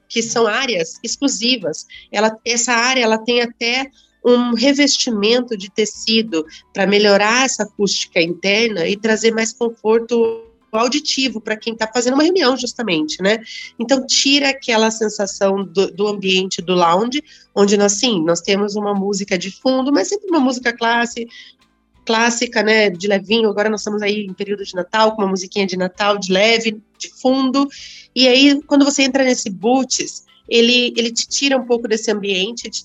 que 0.07 0.21
são 0.21 0.47
áreas 0.47 0.99
exclusivas. 1.03 1.85
Ela, 2.11 2.35
essa 2.45 2.73
área 2.73 3.03
ela 3.03 3.17
tem 3.17 3.41
até 3.41 3.89
um 4.25 4.53
revestimento 4.53 5.55
de 5.55 5.71
tecido 5.71 6.45
para 6.73 6.85
melhorar 6.85 7.45
essa 7.45 7.63
acústica 7.63 8.21
interna 8.21 8.87
e 8.87 8.97
trazer 8.97 9.31
mais 9.31 9.53
conforto 9.53 10.43
auditivo 10.77 11.41
para 11.41 11.57
quem 11.57 11.73
está 11.73 11.87
fazendo 11.87 12.13
uma 12.13 12.23
reunião, 12.23 12.55
justamente, 12.57 13.21
né? 13.21 13.39
Então, 13.77 14.05
tira 14.05 14.49
aquela 14.49 14.91
sensação 14.91 15.63
do, 15.63 15.91
do, 15.91 16.07
ambiente 16.07 16.61
do 16.61 16.73
lounge, 16.73 17.23
onde 17.55 17.77
nós, 17.77 17.93
sim, 17.93 18.23
nós 18.23 18.41
temos 18.41 18.75
uma 18.75 18.93
música 18.93 19.37
de 19.37 19.51
fundo, 19.51 19.91
mas 19.91 20.07
sempre 20.07 20.29
uma 20.29 20.39
música 20.39 20.71
classe, 20.71 21.27
clássica, 22.05 22.63
né, 22.63 22.89
de 22.89 23.07
levinho, 23.07 23.49
agora 23.49 23.69
nós 23.69 23.81
estamos 23.81 24.01
aí 24.01 24.25
em 24.25 24.33
período 24.33 24.63
de 24.63 24.73
Natal, 24.73 25.15
com 25.15 25.21
uma 25.21 25.29
musiquinha 25.29 25.67
de 25.67 25.77
Natal, 25.77 26.17
de 26.17 26.31
leve, 26.31 26.81
de 26.97 27.09
fundo, 27.09 27.67
e 28.15 28.27
aí, 28.27 28.61
quando 28.63 28.83
você 28.83 29.03
entra 29.03 29.23
nesse 29.23 29.49
boots, 29.49 30.25
ele, 30.47 30.93
ele 30.97 31.11
te 31.11 31.27
tira 31.27 31.57
um 31.57 31.65
pouco 31.65 31.87
desse 31.87 32.11
ambiente, 32.11 32.69
te 32.69 32.83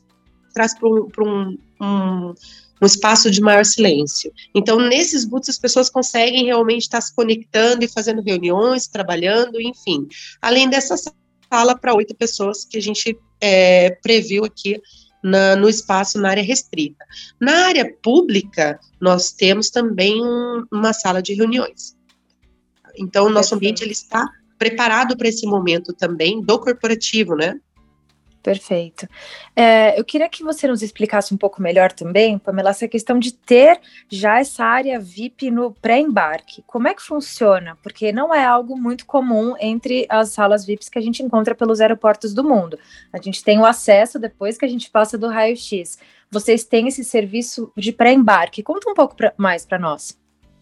traz 0.53 0.75
para 0.79 0.88
um, 0.88 1.09
um 1.19 1.57
um 1.81 2.35
espaço 2.83 3.31
de 3.31 3.40
maior 3.40 3.64
silêncio. 3.64 4.33
Então, 4.54 4.78
nesses 4.78 5.25
boots, 5.25 5.49
as 5.49 5.59
pessoas 5.59 5.88
conseguem 5.88 6.45
realmente 6.45 6.83
estar 6.83 7.00
se 7.00 7.14
conectando 7.14 7.85
e 7.85 7.88
fazendo 7.88 8.23
reuniões, 8.23 8.87
trabalhando, 8.88 9.61
enfim. 9.61 10.07
Além 10.43 10.69
dessa 10.69 10.97
sala 10.97 11.78
para 11.78 11.95
oito 11.95 12.14
pessoas 12.14 12.64
que 12.64 12.76
a 12.76 12.83
gente 12.83 13.16
é, 13.40 13.90
previu 14.02 14.45
aqui 14.45 14.81
na, 15.23 15.57
no 15.57 15.69
espaço 15.69 16.21
na 16.21 16.31
área 16.31 16.43
restrita. 16.43 17.04
Na 17.40 17.66
área 17.66 17.90
pública, 18.02 18.78
nós 19.00 19.33
temos 19.33 19.71
também 19.71 20.23
um, 20.23 20.66
uma 20.71 20.93
sala 20.93 21.23
de 21.23 21.33
reuniões. 21.33 21.97
Então, 22.99 23.26
o 23.26 23.31
nosso 23.31 23.54
ambiente 23.54 23.83
ele 23.83 23.93
está 23.93 24.28
preparado 24.59 25.16
para 25.16 25.28
esse 25.28 25.47
momento 25.47 25.93
também 25.93 26.40
do 26.43 26.59
corporativo, 26.59 27.35
né? 27.35 27.59
Perfeito. 28.45 29.09
É, 29.57 29.99
eu 29.99 30.05
queria 30.05 30.29
que 30.29 30.45
você 30.45 30.69
nos 30.69 30.83
explicasse 30.83 31.33
um 31.33 31.37
pouco 31.37 31.63
melhor 31.63 31.91
também, 31.91 32.39
Pamela, 32.39 32.69
essa 32.69 32.87
questão 32.87 33.19
de 33.19 33.33
ter 33.33 33.81
já 34.07 34.39
essa 34.39 34.63
área 34.63 35.01
VIP 35.01 35.51
no 35.51 35.73
pré-embarque. 35.73 36.63
Como 36.67 36.87
é 36.87 36.93
que 36.93 37.01
funciona? 37.01 37.75
Porque 37.83 38.13
não 38.13 38.35
é 38.35 38.45
algo 38.45 38.79
muito 38.79 39.07
comum 39.07 39.55
entre 39.59 40.05
as 40.11 40.29
salas 40.29 40.67
VIPs 40.67 40.91
que 40.91 40.99
a 40.99 41.01
gente 41.01 41.23
encontra 41.23 41.55
pelos 41.55 41.81
aeroportos 41.81 42.35
do 42.35 42.45
mundo. 42.45 42.79
A 43.11 43.17
gente 43.17 43.43
tem 43.43 43.59
o 43.59 43.65
acesso 43.65 44.19
depois 44.19 44.59
que 44.59 44.67
a 44.67 44.69
gente 44.69 44.91
passa 44.91 45.17
do 45.17 45.29
raio-x. 45.29 45.99
Vocês 46.31 46.65
têm 46.65 46.87
esse 46.87 47.03
serviço 47.03 47.73
de 47.75 47.93
pré-embarque. 47.93 48.63
Conta 48.63 48.91
um 48.91 48.95
pouco 48.95 49.17
pra, 49.17 49.33
mais 49.39 49.65
para 49.65 49.79
nós. 49.79 50.19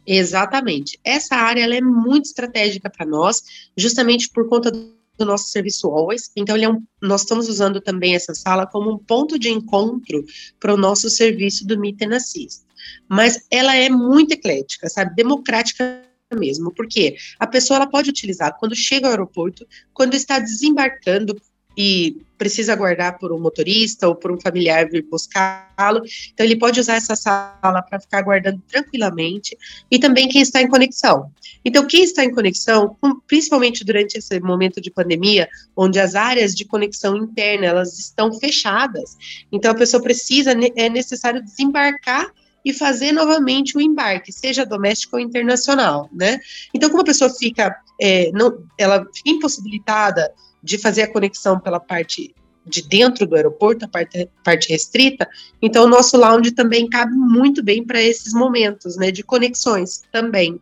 Exatamente. 0.06 1.00
Essa 1.02 1.34
área 1.34 1.64
é 1.64 1.80
muito 1.80 2.26
estratégica 2.26 2.88
para 2.88 3.04
nós, 3.04 3.72
justamente 3.76 4.30
por 4.30 4.48
conta 4.48 4.70
do 4.70 5.01
do 5.18 5.24
nosso 5.24 5.48
serviço 5.48 5.88
Always. 5.88 6.30
Então, 6.36 6.56
é 6.56 6.68
um, 6.68 6.82
nós 7.00 7.22
estamos 7.22 7.48
usando 7.48 7.80
também 7.80 8.14
essa 8.14 8.34
sala 8.34 8.66
como 8.66 8.90
um 8.90 8.98
ponto 8.98 9.38
de 9.38 9.48
encontro 9.48 10.24
para 10.58 10.74
o 10.74 10.76
nosso 10.76 11.10
serviço 11.10 11.66
do 11.66 11.78
Meet 11.78 12.02
and 12.02 12.16
Assist. 12.16 12.62
Mas 13.08 13.46
ela 13.50 13.76
é 13.76 13.88
muito 13.88 14.32
eclética, 14.32 14.88
sabe? 14.88 15.14
Democrática 15.14 16.02
mesmo, 16.34 16.72
porque 16.72 17.16
a 17.38 17.46
pessoa 17.46 17.76
ela 17.76 17.86
pode 17.86 18.08
utilizar 18.08 18.56
quando 18.58 18.74
chega 18.74 19.06
ao 19.06 19.12
aeroporto, 19.12 19.66
quando 19.92 20.14
está 20.14 20.38
desembarcando 20.38 21.36
e 21.76 22.16
precisa 22.42 22.72
aguardar 22.72 23.20
por 23.20 23.32
um 23.32 23.38
motorista 23.38 24.08
ou 24.08 24.16
por 24.16 24.32
um 24.32 24.40
familiar 24.40 24.88
vir 24.90 25.06
buscá-lo. 25.08 26.02
Então, 26.32 26.44
ele 26.44 26.56
pode 26.56 26.80
usar 26.80 26.96
essa 26.96 27.14
sala 27.14 27.82
para 27.82 28.00
ficar 28.00 28.18
aguardando 28.18 28.60
tranquilamente, 28.68 29.56
e 29.88 29.96
também 29.96 30.28
quem 30.28 30.42
está 30.42 30.60
em 30.60 30.66
conexão. 30.66 31.30
Então, 31.64 31.86
quem 31.86 32.02
está 32.02 32.24
em 32.24 32.34
conexão, 32.34 32.96
principalmente 33.28 33.84
durante 33.84 34.18
esse 34.18 34.40
momento 34.40 34.80
de 34.80 34.90
pandemia, 34.90 35.48
onde 35.76 36.00
as 36.00 36.16
áreas 36.16 36.52
de 36.52 36.64
conexão 36.64 37.16
interna 37.16 37.66
elas 37.66 37.96
estão 37.96 38.32
fechadas, 38.32 39.16
então 39.52 39.70
a 39.70 39.74
pessoa 39.76 40.02
precisa, 40.02 40.50
é 40.76 40.88
necessário 40.88 41.40
desembarcar 41.40 42.32
e 42.64 42.72
fazer 42.72 43.12
novamente 43.12 43.76
o 43.76 43.80
embarque, 43.80 44.32
seja 44.32 44.66
doméstico 44.66 45.16
ou 45.16 45.22
internacional, 45.22 46.08
né? 46.12 46.40
Então, 46.74 46.90
como 46.90 47.02
a 47.02 47.06
pessoa 47.06 47.30
fica, 47.30 47.76
é, 48.00 48.30
não, 48.32 48.64
ela 48.78 49.06
fica 49.14 49.30
impossibilitada 49.30 50.32
de 50.62 50.78
fazer 50.78 51.02
a 51.02 51.12
conexão 51.12 51.58
pela 51.58 51.80
parte 51.80 52.34
de 52.64 52.82
dentro 52.82 53.26
do 53.26 53.34
aeroporto, 53.34 53.84
a 53.84 53.88
parte, 53.88 54.28
parte 54.44 54.68
restrita, 54.68 55.28
então 55.60 55.84
o 55.84 55.88
nosso 55.88 56.16
lounge 56.16 56.52
também 56.52 56.88
cabe 56.88 57.12
muito 57.12 57.62
bem 57.62 57.84
para 57.84 58.00
esses 58.00 58.32
momentos, 58.32 58.96
né, 58.96 59.10
de 59.10 59.22
conexões 59.22 60.02
também. 60.12 60.60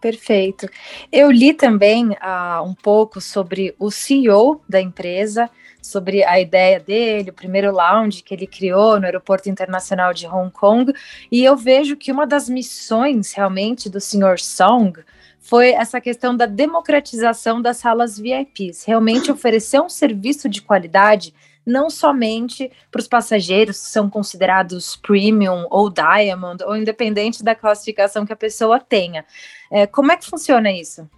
Perfeito. 0.00 0.68
Eu 1.10 1.30
li 1.30 1.52
também 1.52 2.10
uh, 2.10 2.62
um 2.64 2.74
pouco 2.74 3.20
sobre 3.20 3.74
o 3.78 3.90
CEO 3.90 4.62
da 4.68 4.80
empresa, 4.80 5.50
sobre 5.82 6.22
a 6.22 6.40
ideia 6.40 6.78
dele, 6.78 7.30
o 7.30 7.34
primeiro 7.34 7.72
lounge 7.72 8.22
que 8.22 8.32
ele 8.32 8.46
criou 8.46 9.00
no 9.00 9.06
Aeroporto 9.06 9.48
Internacional 9.48 10.14
de 10.14 10.26
Hong 10.26 10.52
Kong, 10.52 10.92
e 11.32 11.44
eu 11.44 11.56
vejo 11.56 11.96
que 11.96 12.12
uma 12.12 12.26
das 12.26 12.48
missões 12.48 13.32
realmente 13.32 13.88
do 13.88 14.00
Sr. 14.00 14.38
Song 14.38 15.00
foi 15.48 15.70
essa 15.70 15.98
questão 15.98 16.36
da 16.36 16.44
democratização 16.44 17.62
das 17.62 17.78
salas 17.78 18.18
VIPs, 18.18 18.84
realmente 18.84 19.32
oferecer 19.32 19.80
um 19.80 19.88
serviço 19.88 20.46
de 20.46 20.60
qualidade 20.60 21.32
não 21.64 21.88
somente 21.88 22.70
para 22.90 23.00
os 23.00 23.08
passageiros 23.08 23.80
que 23.80 23.88
são 23.88 24.10
considerados 24.10 24.96
premium 24.96 25.66
ou 25.70 25.88
diamond, 25.88 26.62
ou 26.64 26.76
independente 26.76 27.42
da 27.42 27.54
classificação 27.54 28.26
que 28.26 28.32
a 28.32 28.36
pessoa 28.36 28.78
tenha. 28.78 29.24
É, 29.70 29.86
como 29.86 30.12
é 30.12 30.18
que 30.18 30.26
funciona 30.26 30.70
isso? 30.70 31.08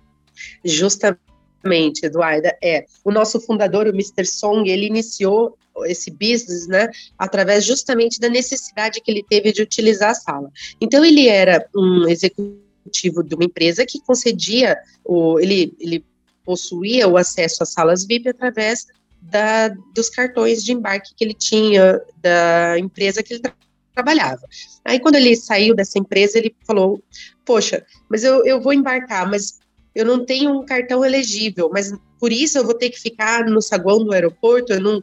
Justamente, 0.64 2.04
Eduarda, 2.04 2.56
é. 2.62 2.84
O 3.04 3.10
nosso 3.10 3.40
fundador, 3.40 3.86
o 3.86 3.90
Mr. 3.90 4.24
Song, 4.24 4.70
ele 4.70 4.86
iniciou 4.86 5.58
esse 5.86 6.08
business, 6.08 6.68
né, 6.68 6.88
através 7.18 7.64
justamente 7.64 8.20
da 8.20 8.28
necessidade 8.28 9.00
que 9.00 9.10
ele 9.10 9.24
teve 9.28 9.52
de 9.52 9.62
utilizar 9.62 10.10
a 10.10 10.14
sala. 10.14 10.50
Então, 10.80 11.04
ele 11.04 11.28
era 11.28 11.68
um 11.74 12.06
executivo 12.08 12.69
de 12.90 13.34
uma 13.34 13.44
empresa 13.44 13.84
que 13.86 14.00
concedia, 14.00 14.76
o, 15.04 15.38
ele, 15.38 15.74
ele 15.78 16.04
possuía 16.44 17.06
o 17.06 17.16
acesso 17.16 17.62
às 17.62 17.72
salas 17.72 18.04
VIP 18.04 18.28
através 18.28 18.86
da, 19.20 19.68
dos 19.94 20.08
cartões 20.08 20.64
de 20.64 20.72
embarque 20.72 21.14
que 21.14 21.24
ele 21.24 21.34
tinha, 21.34 22.00
da 22.16 22.78
empresa 22.78 23.22
que 23.22 23.34
ele 23.34 23.42
tra 23.42 23.54
trabalhava. 23.92 24.42
Aí, 24.84 24.98
quando 25.00 25.16
ele 25.16 25.36
saiu 25.36 25.74
dessa 25.74 25.98
empresa, 25.98 26.38
ele 26.38 26.54
falou: 26.66 27.02
Poxa, 27.44 27.84
mas 28.08 28.24
eu, 28.24 28.44
eu 28.46 28.60
vou 28.60 28.72
embarcar, 28.72 29.28
mas 29.28 29.58
eu 29.94 30.04
não 30.04 30.24
tenho 30.24 30.52
um 30.52 30.64
cartão 30.64 31.04
elegível, 31.04 31.68
mas 31.72 31.92
por 32.18 32.32
isso 32.32 32.56
eu 32.58 32.64
vou 32.64 32.74
ter 32.74 32.90
que 32.90 33.00
ficar 33.00 33.44
no 33.44 33.60
saguão 33.60 34.04
do 34.04 34.12
aeroporto, 34.12 34.72
eu 34.72 34.80
não, 34.80 35.02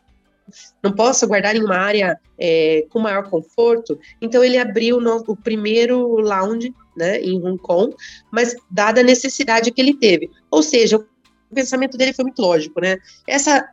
não 0.82 0.92
posso 0.94 1.28
guardar 1.28 1.56
em 1.56 1.64
uma 1.64 1.78
área 1.78 2.20
é, 2.38 2.86
com 2.90 3.00
maior 3.00 3.30
conforto. 3.30 4.00
Então, 4.22 4.44
ele 4.44 4.58
abriu 4.58 5.02
no, 5.02 5.24
o 5.28 5.36
primeiro 5.36 6.00
lounge 6.20 6.74
né, 6.98 7.22
em 7.22 7.42
Hong 7.44 7.58
Kong, 7.62 7.96
mas 8.32 8.56
dada 8.70 9.02
a 9.02 9.04
necessidade 9.04 9.72
que 9.72 9.82
ele 9.82 9.94
teve. 9.94 10.30
Ou 10.50 10.64
seja, 10.64 10.98
o 10.98 11.56
pensamento 11.56 11.98
dele 11.98 12.14
foi 12.14 12.24
muito 12.24 12.42
lógico, 12.42 12.82
né? 12.82 12.98
Essa, 13.26 13.70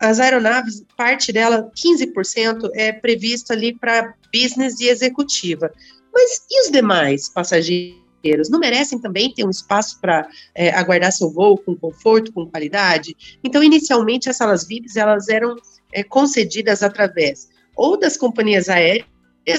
as 0.00 0.18
aeronaves, 0.18 0.82
parte 0.96 1.32
dela, 1.32 1.70
15% 1.76 2.70
é 2.74 2.92
previsto 2.92 3.52
ali 3.52 3.76
para 3.76 4.14
business 4.32 4.80
e 4.80 4.88
executiva. 4.88 5.70
Mas 6.12 6.42
e 6.50 6.62
os 6.62 6.70
demais 6.70 7.28
passageiros? 7.28 8.48
Não 8.48 8.60
merecem 8.60 9.00
também 9.00 9.34
ter 9.34 9.44
um 9.44 9.50
espaço 9.50 10.00
para 10.00 10.28
é, 10.54 10.70
aguardar 10.70 11.12
seu 11.12 11.28
voo 11.28 11.58
com 11.58 11.76
conforto, 11.76 12.32
com 12.32 12.46
qualidade? 12.46 13.16
Então, 13.42 13.62
inicialmente, 13.62 14.30
as 14.30 14.36
salas 14.36 14.66
VIPs, 14.66 14.96
elas 14.96 15.28
eram 15.28 15.56
é, 15.92 16.02
concedidas 16.04 16.82
através 16.82 17.48
ou 17.74 17.98
das 17.98 18.16
companhias 18.16 18.68
aéreas, 18.68 19.06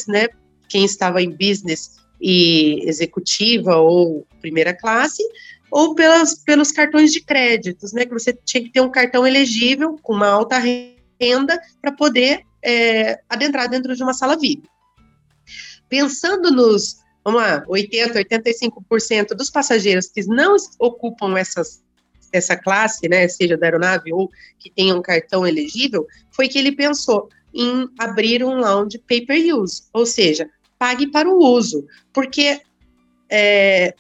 né? 0.08 0.28
Quem 0.70 0.86
estava 0.86 1.22
em 1.22 1.30
business 1.30 2.03
e 2.26 2.88
executiva 2.88 3.76
ou 3.76 4.26
primeira 4.40 4.74
classe, 4.74 5.22
ou 5.70 5.94
pelas, 5.94 6.36
pelos 6.36 6.72
cartões 6.72 7.12
de 7.12 7.20
créditos, 7.20 7.92
né? 7.92 8.06
Que 8.06 8.14
você 8.14 8.32
tinha 8.32 8.64
que 8.64 8.72
ter 8.72 8.80
um 8.80 8.90
cartão 8.90 9.28
elegível 9.28 10.00
com 10.02 10.14
uma 10.14 10.28
alta 10.28 10.58
renda 10.58 11.62
para 11.82 11.92
poder 11.92 12.46
é, 12.64 13.20
adentrar 13.28 13.70
dentro 13.70 13.94
de 13.94 14.02
uma 14.02 14.14
sala 14.14 14.38
VIP. 14.38 14.64
Pensando 15.90 16.50
nos, 16.50 17.00
vamos 17.26 17.42
lá, 17.42 17.62
80, 17.68 18.18
85% 18.24 19.34
dos 19.36 19.50
passageiros 19.50 20.08
que 20.08 20.26
não 20.26 20.56
ocupam 20.80 21.38
essas, 21.38 21.84
essa 22.32 22.56
classe, 22.56 23.10
né, 23.10 23.28
seja 23.28 23.58
da 23.58 23.68
aeronave 23.68 24.14
ou 24.14 24.32
que 24.58 24.72
tenham 24.72 25.00
um 25.00 25.02
cartão 25.02 25.46
elegível, 25.46 26.08
foi 26.32 26.48
que 26.48 26.58
ele 26.58 26.72
pensou 26.72 27.28
em 27.54 27.90
abrir 28.00 28.46
um 28.46 28.56
lounge 28.56 28.98
pay 29.00 29.26
per 29.26 29.56
use, 29.56 29.84
ou 29.92 30.06
seja, 30.06 30.50
pague 30.84 31.08
para 31.08 31.30
o 31.30 31.38
uso, 31.38 31.88
porque 32.12 32.60
é, 33.32 33.96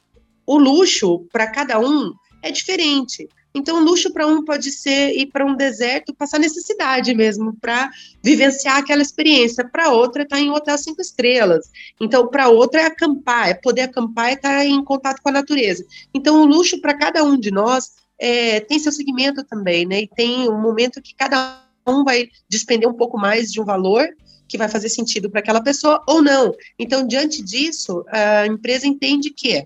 o 0.45 0.57
luxo 0.57 1.25
para 1.31 1.49
cada 1.49 1.79
um 1.79 2.11
é 2.41 2.51
diferente. 2.51 3.25
Então, 3.55 3.81
luxo 3.81 4.11
para 4.11 4.27
um 4.27 4.43
pode 4.43 4.69
ser 4.69 5.17
ir 5.17 5.27
para 5.27 5.45
um 5.45 5.55
deserto, 5.55 6.13
passar 6.13 6.39
necessidade 6.39 7.13
mesmo, 7.15 7.55
para 7.61 7.89
vivenciar 8.21 8.79
aquela 8.79 9.01
experiência. 9.01 9.65
Para 9.65 9.93
outra, 9.93 10.23
estar 10.23 10.35
tá 10.35 10.41
em 10.41 10.49
um 10.49 10.53
hotel 10.53 10.77
cinco 10.77 11.01
estrelas. 11.01 11.71
Então, 12.01 12.27
para 12.27 12.49
outra, 12.49 12.81
é 12.81 12.85
acampar, 12.87 13.47
é 13.47 13.53
poder 13.53 13.83
acampar 13.83 14.31
e 14.31 14.33
estar 14.33 14.49
tá 14.49 14.65
em 14.65 14.83
contato 14.83 15.21
com 15.21 15.29
a 15.29 15.33
natureza. 15.33 15.85
Então, 16.13 16.41
o 16.41 16.45
luxo 16.45 16.81
para 16.81 16.97
cada 16.97 17.23
um 17.23 17.39
de 17.39 17.49
nós 17.49 17.93
é, 18.19 18.59
tem 18.59 18.77
seu 18.77 18.91
segmento 18.91 19.41
também, 19.45 19.85
né? 19.85 20.01
E 20.01 20.07
tem 20.09 20.49
um 20.49 20.59
momento 20.59 21.01
que 21.01 21.15
cada 21.15 21.63
um 21.87 22.03
vai 22.03 22.27
despender 22.49 22.89
um 22.89 22.93
pouco 22.93 23.17
mais 23.17 23.49
de 23.49 23.61
um 23.61 23.65
valor 23.65 24.05
que 24.53 24.57
vai 24.59 24.69
fazer 24.69 24.87
sentido 24.87 25.31
para 25.31 25.39
aquela 25.39 25.63
pessoa 25.63 26.03
ou 26.07 26.21
não. 26.21 26.53
Então, 26.77 27.07
diante 27.07 27.41
disso, 27.41 28.05
a 28.07 28.45
empresa 28.45 28.85
entende 28.85 29.31
que 29.31 29.65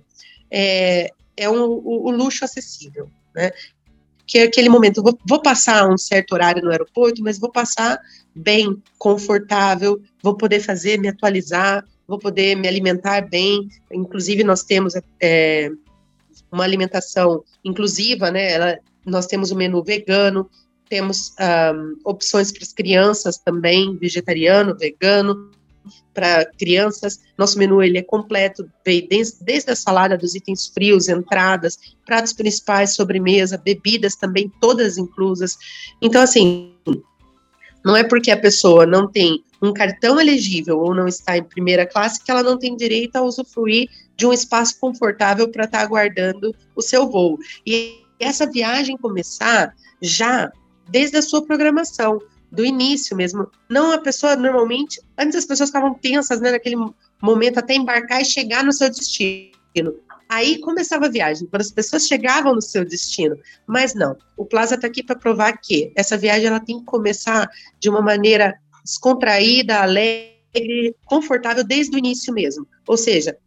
é, 0.49 1.11
é 1.35 1.49
um, 1.49 1.61
o, 1.65 2.07
o, 2.07 2.09
luxo 2.09 2.45
acessível, 2.45 3.09
né? 3.35 3.51
Que 4.25 4.39
é 4.39 4.43
aquele 4.43 4.69
momento, 4.69 5.03
vou, 5.03 5.19
vou, 5.27 5.41
passar 5.41 5.89
um 5.89 5.97
certo 5.97 6.31
horário 6.31 6.63
no 6.63 6.71
aeroporto, 6.71 7.21
mas 7.21 7.37
vou 7.37 7.51
passar 7.51 7.99
bem, 8.33 8.81
confortável, 8.97 10.01
vou 10.23 10.37
poder 10.37 10.61
fazer, 10.61 10.97
me 10.97 11.09
atualizar, 11.09 11.83
vou 12.07 12.17
poder 12.17 12.55
me 12.55 12.65
alimentar 12.65 13.27
bem. 13.27 13.67
Inclusive, 13.91 14.41
nós 14.41 14.63
temos 14.63 14.93
é, 15.21 15.69
uma 16.49 16.63
alimentação 16.63 17.43
inclusiva, 17.61 18.31
né? 18.31 18.53
Ela, 18.53 18.79
nós 19.05 19.25
temos 19.25 19.51
o 19.51 19.53
um 19.53 19.57
menu 19.57 19.83
vegano, 19.83 20.49
temos 20.89 21.33
um, 21.39 21.97
opções 22.03 22.51
para 22.51 22.63
as 22.63 22.73
crianças 22.73 23.37
também, 23.37 23.97
vegetariano, 23.97 24.77
vegano, 24.77 25.51
para 26.13 26.45
crianças. 26.45 27.19
Nosso 27.37 27.57
menu 27.57 27.81
ele 27.81 27.97
é 27.97 28.03
completo, 28.03 28.69
desde, 28.83 29.43
desde 29.43 29.71
a 29.71 29.75
salada 29.75 30.17
dos 30.17 30.35
itens 30.35 30.67
frios, 30.67 31.07
entradas, 31.07 31.77
pratos 32.05 32.33
principais, 32.33 32.95
sobremesa, 32.95 33.57
bebidas 33.57 34.15
também, 34.15 34.51
todas 34.59 34.97
inclusas. 34.97 35.57
Então, 36.01 36.21
assim, 36.21 36.73
não 37.85 37.95
é 37.95 38.03
porque 38.03 38.31
a 38.31 38.37
pessoa 38.37 38.85
não 38.85 39.07
tem 39.07 39.43
um 39.61 39.73
cartão 39.73 40.19
elegível 40.19 40.79
ou 40.79 40.93
não 40.93 41.07
está 41.07 41.37
em 41.37 41.43
primeira 41.43 41.85
classe 41.85 42.23
que 42.23 42.29
ela 42.29 42.43
não 42.43 42.57
tem 42.57 42.75
direito 42.75 43.15
a 43.15 43.21
usufruir 43.21 43.89
de 44.15 44.25
um 44.25 44.33
espaço 44.33 44.79
confortável 44.79 45.49
para 45.49 45.65
estar 45.65 45.81
aguardando 45.81 46.53
o 46.75 46.81
seu 46.81 47.09
voo. 47.09 47.37
E 47.65 48.03
essa 48.19 48.49
viagem 48.49 48.97
começar 48.97 49.73
já 50.01 50.51
desde 50.89 51.17
a 51.17 51.21
sua 51.21 51.45
programação 51.45 52.19
do 52.51 52.65
início 52.65 53.15
mesmo. 53.15 53.49
Não 53.69 53.91
a 53.91 53.97
pessoa, 53.97 54.35
normalmente, 54.35 55.01
antes 55.17 55.35
as 55.35 55.45
pessoas 55.45 55.69
ficavam 55.69 55.93
tensas, 55.93 56.39
né, 56.39 56.51
naquele 56.51 56.77
momento 57.21 57.57
até 57.57 57.75
embarcar 57.75 58.21
e 58.21 58.25
chegar 58.25 58.63
no 58.63 58.71
seu 58.71 58.89
destino. 58.89 59.51
Aí 60.29 60.59
começava 60.59 61.05
a 61.05 61.09
viagem, 61.09 61.47
quando 61.47 61.61
as 61.61 61.71
pessoas 61.71 62.05
chegavam 62.05 62.53
no 62.53 62.61
seu 62.61 62.83
destino. 62.83 63.37
Mas 63.65 63.93
não, 63.93 64.17
o 64.35 64.45
Plaza 64.45 64.75
está 64.75 64.87
aqui 64.87 65.01
para 65.01 65.15
provar 65.15 65.57
que 65.57 65.91
essa 65.95 66.17
viagem 66.17 66.47
ela 66.47 66.59
tem 66.59 66.79
que 66.79 66.85
começar 66.85 67.49
de 67.79 67.89
uma 67.89 68.01
maneira 68.01 68.59
descontraída, 68.83 69.81
alegre, 69.81 70.95
confortável 71.05 71.63
desde 71.63 71.95
o 71.95 71.99
início 71.99 72.33
mesmo. 72.33 72.67
Ou 72.87 72.97
seja, 72.97 73.37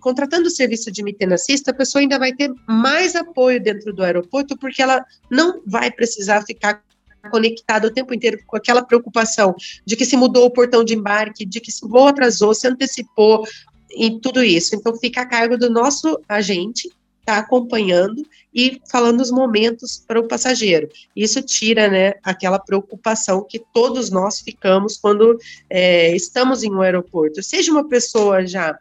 contratando 0.00 0.48
o 0.48 0.50
serviço 0.50 0.90
de 0.90 1.02
mitenacista, 1.02 1.70
a 1.70 1.74
pessoa 1.74 2.00
ainda 2.00 2.18
vai 2.18 2.32
ter 2.32 2.52
mais 2.66 3.14
apoio 3.14 3.62
dentro 3.62 3.92
do 3.92 4.02
aeroporto, 4.02 4.56
porque 4.56 4.82
ela 4.82 5.04
não 5.30 5.62
vai 5.66 5.90
precisar 5.90 6.42
ficar 6.42 6.82
conectado 7.30 7.86
o 7.86 7.90
tempo 7.90 8.12
inteiro 8.12 8.38
com 8.46 8.56
aquela 8.56 8.82
preocupação 8.82 9.54
de 9.84 9.96
que 9.96 10.04
se 10.04 10.16
mudou 10.16 10.46
o 10.46 10.50
portão 10.50 10.84
de 10.84 10.94
embarque, 10.94 11.46
de 11.46 11.60
que 11.60 11.72
se 11.72 11.84
o 11.84 11.88
voo 11.88 12.08
atrasou, 12.08 12.54
se 12.54 12.68
antecipou 12.68 13.46
e 13.90 14.20
tudo 14.20 14.42
isso. 14.42 14.74
Então 14.74 14.94
fica 14.96 15.22
a 15.22 15.26
cargo 15.26 15.56
do 15.56 15.70
nosso 15.70 16.20
agente 16.28 16.90
está 17.24 17.38
acompanhando 17.38 18.22
e 18.54 18.80
falando 18.88 19.20
os 19.20 19.30
momentos 19.30 20.04
para 20.06 20.20
o 20.20 20.28
passageiro. 20.28 20.88
Isso 21.16 21.42
tira, 21.42 21.88
né, 21.88 22.14
aquela 22.22 22.58
preocupação 22.58 23.44
que 23.48 23.58
todos 23.58 24.10
nós 24.10 24.40
ficamos 24.40 24.96
quando 24.96 25.38
é, 25.68 26.14
estamos 26.14 26.62
em 26.62 26.70
um 26.70 26.82
aeroporto. 26.82 27.42
Seja 27.42 27.72
uma 27.72 27.88
pessoa 27.88 28.46
já 28.46 28.78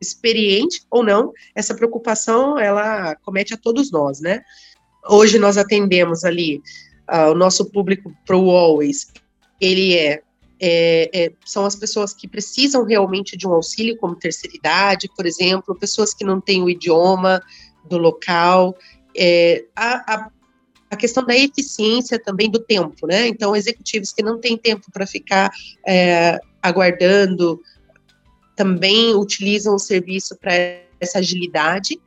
experiente 0.00 0.82
ou 0.90 1.02
não, 1.02 1.32
essa 1.54 1.74
preocupação 1.74 2.58
ela 2.58 3.14
comete 3.16 3.54
a 3.54 3.56
todos 3.56 3.90
nós, 3.90 4.20
né? 4.20 4.42
Hoje 5.08 5.38
nós 5.38 5.56
atendemos 5.56 6.24
ali 6.24 6.60
uh, 7.10 7.30
o 7.30 7.34
nosso 7.34 7.70
público 7.70 8.12
para 8.26 8.36
o 8.36 8.50
Always, 8.50 9.06
ele 9.60 9.96
é 9.96 10.22
é, 10.58 11.10
é, 11.12 11.32
são 11.44 11.66
as 11.66 11.76
pessoas 11.76 12.14
que 12.14 12.26
precisam 12.26 12.84
realmente 12.84 13.36
de 13.36 13.46
um 13.46 13.52
auxílio, 13.52 13.96
como 13.98 14.16
terceira 14.16 14.56
idade, 14.56 15.10
por 15.14 15.26
exemplo, 15.26 15.78
pessoas 15.78 16.14
que 16.14 16.24
não 16.24 16.40
têm 16.40 16.62
o 16.62 16.70
idioma 16.70 17.42
do 17.84 17.98
local, 17.98 18.76
é, 19.16 19.64
a, 19.74 20.14
a, 20.14 20.30
a, 20.90 20.96
questão 20.96 21.24
da 21.24 21.36
eficiência 21.36 22.18
também 22.18 22.50
do 22.50 22.58
tempo, 22.58 23.06
né? 23.06 23.28
Então, 23.28 23.54
executivos 23.54 24.12
que 24.12 24.22
não 24.22 24.40
têm 24.40 24.56
tempo 24.56 24.90
para 24.90 25.06
ficar 25.06 25.50
é, 25.86 26.38
aguardando 26.62 27.60
também 28.56 29.14
utilizam 29.14 29.74
o 29.74 29.78
serviço 29.78 30.34
para 30.36 30.52
essa 30.98 31.18
agilidade 31.18 32.00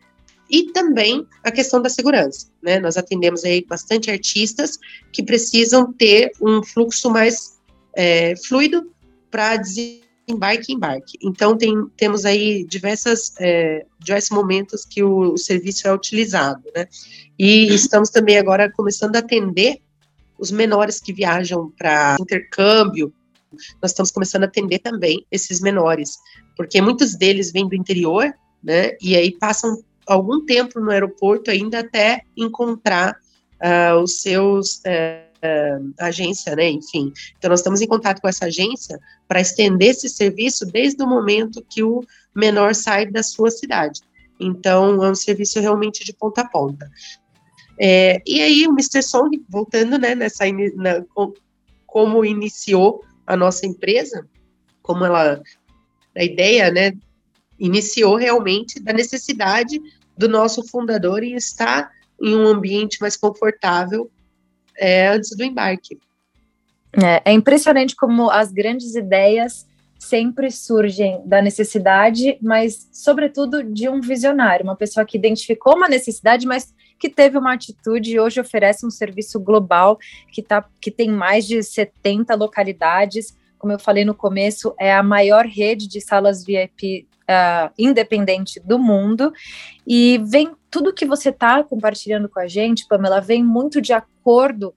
e 0.49 0.71
também 0.71 1.25
a 1.43 1.51
questão 1.51 1.79
da 1.79 1.89
segurança, 1.89 2.47
né? 2.62 2.79
Nós 2.79 2.97
atendemos 2.97 3.45
aí 3.45 3.63
bastante 3.63 4.09
artistas 4.09 4.79
que 5.13 5.21
precisam 5.21 5.93
ter 5.93 6.31
um 6.41 6.63
fluxo 6.63 7.09
mais 7.09 7.59
é, 7.95 8.35
fluido 8.35 8.91
para 9.29 9.57
desembarque 9.57 10.71
e 10.71 10.75
embarque. 10.75 11.17
Então, 11.21 11.55
tem, 11.55 11.75
temos 11.95 12.25
aí 12.25 12.65
diversas, 12.65 13.33
é, 13.39 13.85
diversos 13.99 14.31
momentos 14.31 14.85
que 14.85 15.03
o, 15.03 15.33
o, 15.33 15.38
serviço 15.38 15.88
é 15.88 15.93
utilizado, 15.93 16.63
né? 16.75 16.88
E 17.38 17.67
estamos 17.67 18.09
também 18.09 18.39
agora 18.39 18.71
começando 18.71 19.15
a 19.15 19.19
atender 19.19 19.79
os 20.38 20.49
menores 20.51 20.99
que 20.99 21.13
viajam 21.13 21.71
para 21.77 22.17
intercâmbio, 22.19 23.13
nós 23.81 23.91
estamos 23.91 24.12
começando 24.12 24.43
a 24.43 24.45
atender 24.47 24.79
também 24.79 25.25
esses 25.31 25.59
menores, 25.59 26.17
porque 26.60 26.82
muitos 26.82 27.15
deles 27.15 27.54
vêm 27.54 27.69
do 27.69 27.74
interior, 27.74 28.34
né? 28.62 28.91
E 29.02 29.15
aí 29.15 29.32
passam 29.32 29.82
algum 30.06 30.45
tempo 30.45 30.78
no 30.82 30.91
aeroporto 30.91 31.50
ainda 31.50 31.80
até 31.80 32.24
encontrar 32.36 33.15
uh, 33.63 33.95
os 34.04 34.22
seus 34.22 34.80
uh, 34.80 35.80
uh, 35.80 35.93
agência, 35.98 36.58
né? 36.58 36.69
Enfim, 36.69 37.13
então 37.38 37.50
nós 37.50 37.62
estamos 37.62 37.80
em 37.80 37.88
contato 37.88 38.19
com 38.19 38.28
essa 38.28 38.48
agência 38.48 39.00
para 39.26 39.39
estender 39.39 39.91
esse 39.91 40.10
serviço 40.10 40.65
desde 40.65 41.02
o 41.02 41.08
momento 41.08 41.65
que 41.69 41.82
o 41.82 42.04
menor 42.36 42.76
sai 42.76 43.06
da 43.06 43.24
sua 43.24 43.50
cidade. 43.50 44.02
Então 44.38 45.02
é 45.02 45.10
um 45.10 45.15
serviço 45.15 45.62
realmente 45.62 46.04
de 46.04 46.12
ponta 46.12 46.41
a 46.41 46.50
ponta. 46.50 46.91
É, 47.80 48.22
e 48.28 48.41
aí 48.41 48.67
o 48.67 48.72
Mr. 48.72 49.02
Song, 49.02 49.41
voltando, 49.48 49.98
né? 49.98 50.13
Nessa 50.13 50.43
na, 50.76 51.06
como 51.88 52.26
iniciou 52.26 53.02
a 53.26 53.38
nossa 53.38 53.65
empresa, 53.65 54.28
como 54.82 55.06
ela 55.06 55.41
a 56.19 56.23
ideia, 56.23 56.69
né? 56.69 56.93
Iniciou 57.58 58.15
realmente 58.15 58.79
da 58.79 58.93
necessidade 58.93 59.79
do 60.17 60.27
nosso 60.27 60.67
fundador 60.67 61.23
em 61.23 61.36
estar 61.36 61.91
em 62.21 62.36
um 62.36 62.45
ambiente 62.45 62.99
mais 62.99 63.15
confortável 63.15 64.12
é, 64.77 65.08
antes 65.08 65.36
do 65.36 65.43
embarque. 65.43 65.97
É, 66.93 67.32
é 67.32 67.34
impressionante 67.34 67.95
como 67.95 68.29
as 68.29 68.51
grandes 68.51 68.95
ideias 68.95 69.67
sempre 69.97 70.49
surgem 70.49 71.21
da 71.25 71.41
necessidade, 71.41 72.38
mas, 72.41 72.89
sobretudo, 72.91 73.63
de 73.63 73.89
um 73.89 73.99
visionário, 73.99 74.63
uma 74.63 74.75
pessoa 74.75 75.05
que 75.05 75.17
identificou 75.17 75.75
uma 75.75 75.89
necessidade, 75.89 76.47
mas 76.47 76.73
que 76.97 77.10
teve 77.10 77.38
uma 77.38 77.53
atitude 77.53 78.12
e 78.12 78.19
hoje 78.19 78.39
oferece 78.39 78.86
um 78.86 78.89
serviço 78.89 79.39
global 79.39 79.97
que, 80.32 80.41
tá, 80.41 80.65
que 80.82 80.89
tem 80.89 81.10
mais 81.10 81.45
de 81.45 81.62
70 81.62 82.34
localidades. 82.36 83.38
Como 83.60 83.74
eu 83.74 83.78
falei 83.78 84.04
no 84.04 84.15
começo, 84.15 84.74
é 84.80 84.91
a 84.93 85.04
maior 85.04 85.45
rede 85.45 85.88
de 85.88 86.02
salas 86.02 86.43
VIP 86.43 87.06
uh, 87.24 87.26
ah, 87.28 87.72
independente 87.78 88.60
do 88.60 88.80
mundo. 88.80 89.32
E 89.86 90.19
vem 90.26 90.52
tudo 90.72 90.93
que 90.93 91.06
você 91.06 91.30
está 91.30 91.63
compartilhando 91.63 92.28
com 92.28 92.39
a 92.39 92.48
gente, 92.48 92.88
Pamela, 92.88 93.22
vem 93.22 93.43
muito 93.43 93.80
de 93.80 93.93
acordo 93.93 94.74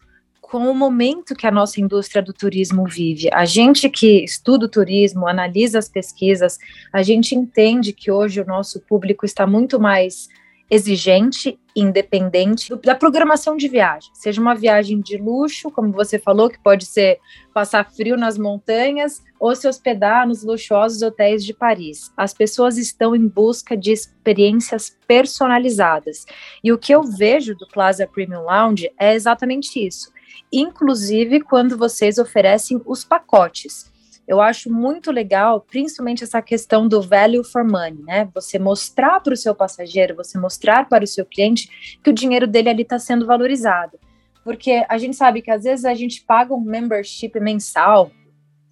com 0.52 0.70
o 0.70 0.74
momento 0.74 1.34
que 1.34 1.46
a 1.46 1.50
nossa 1.50 1.80
indústria 1.80 2.22
do 2.22 2.32
turismo 2.32 2.84
vive. 2.84 3.30
A 3.32 3.46
gente 3.46 3.88
que 3.88 4.22
estuda 4.22 4.66
o 4.66 4.68
turismo, 4.68 5.26
analisa 5.26 5.78
as 5.78 5.88
pesquisas, 5.88 6.58
a 6.92 7.02
gente 7.02 7.34
entende 7.34 7.90
que 7.92 8.10
hoje 8.10 8.38
o 8.38 8.44
nosso 8.44 8.78
público 8.80 9.24
está 9.24 9.46
muito 9.46 9.80
mais 9.80 10.28
exigente, 10.68 11.58
independente 11.74 12.74
da 12.76 12.94
programação 12.94 13.56
de 13.56 13.68
viagem. 13.68 14.10
Seja 14.14 14.40
uma 14.40 14.54
viagem 14.54 15.00
de 15.00 15.16
luxo, 15.16 15.70
como 15.70 15.92
você 15.92 16.18
falou, 16.18 16.50
que 16.50 16.62
pode 16.62 16.84
ser 16.84 17.18
passar 17.52 17.90
frio 17.90 18.16
nas 18.16 18.38
montanhas 18.38 19.22
ou 19.38 19.54
se 19.54 19.68
hospedar 19.68 20.26
nos 20.26 20.42
luxuosos 20.44 21.02
hotéis 21.02 21.44
de 21.44 21.54
Paris. 21.54 22.12
As 22.16 22.32
pessoas 22.32 22.78
estão 22.78 23.14
em 23.14 23.26
busca 23.26 23.76
de 23.76 23.92
experiências 23.92 24.96
personalizadas. 25.06 26.26
E 26.62 26.72
o 26.72 26.78
que 26.78 26.92
eu 26.92 27.02
vejo 27.02 27.54
do 27.54 27.66
Plaza 27.68 28.06
Premium 28.06 28.44
Lounge 28.44 28.90
é 28.98 29.14
exatamente 29.14 29.84
isso. 29.84 30.10
Inclusive 30.52 31.40
quando 31.40 31.76
vocês 31.76 32.18
oferecem 32.18 32.80
os 32.86 33.04
pacotes 33.04 33.91
eu 34.32 34.40
acho 34.40 34.72
muito 34.72 35.12
legal, 35.12 35.60
principalmente 35.60 36.24
essa 36.24 36.40
questão 36.40 36.88
do 36.88 37.02
value 37.02 37.44
for 37.44 37.62
money, 37.62 38.02
né? 38.02 38.26
Você 38.34 38.58
mostrar 38.58 39.20
para 39.20 39.34
o 39.34 39.36
seu 39.36 39.54
passageiro, 39.54 40.16
você 40.16 40.38
mostrar 40.38 40.88
para 40.88 41.04
o 41.04 41.06
seu 41.06 41.26
cliente 41.26 41.98
que 42.02 42.08
o 42.08 42.14
dinheiro 42.14 42.46
dele 42.46 42.70
ali 42.70 42.82
está 42.82 42.98
sendo 42.98 43.26
valorizado. 43.26 43.98
Porque 44.42 44.86
a 44.88 44.96
gente 44.96 45.16
sabe 45.16 45.42
que 45.42 45.50
às 45.50 45.64
vezes 45.64 45.84
a 45.84 45.92
gente 45.92 46.24
paga 46.24 46.54
um 46.54 46.60
membership 46.62 47.38
mensal, 47.40 48.10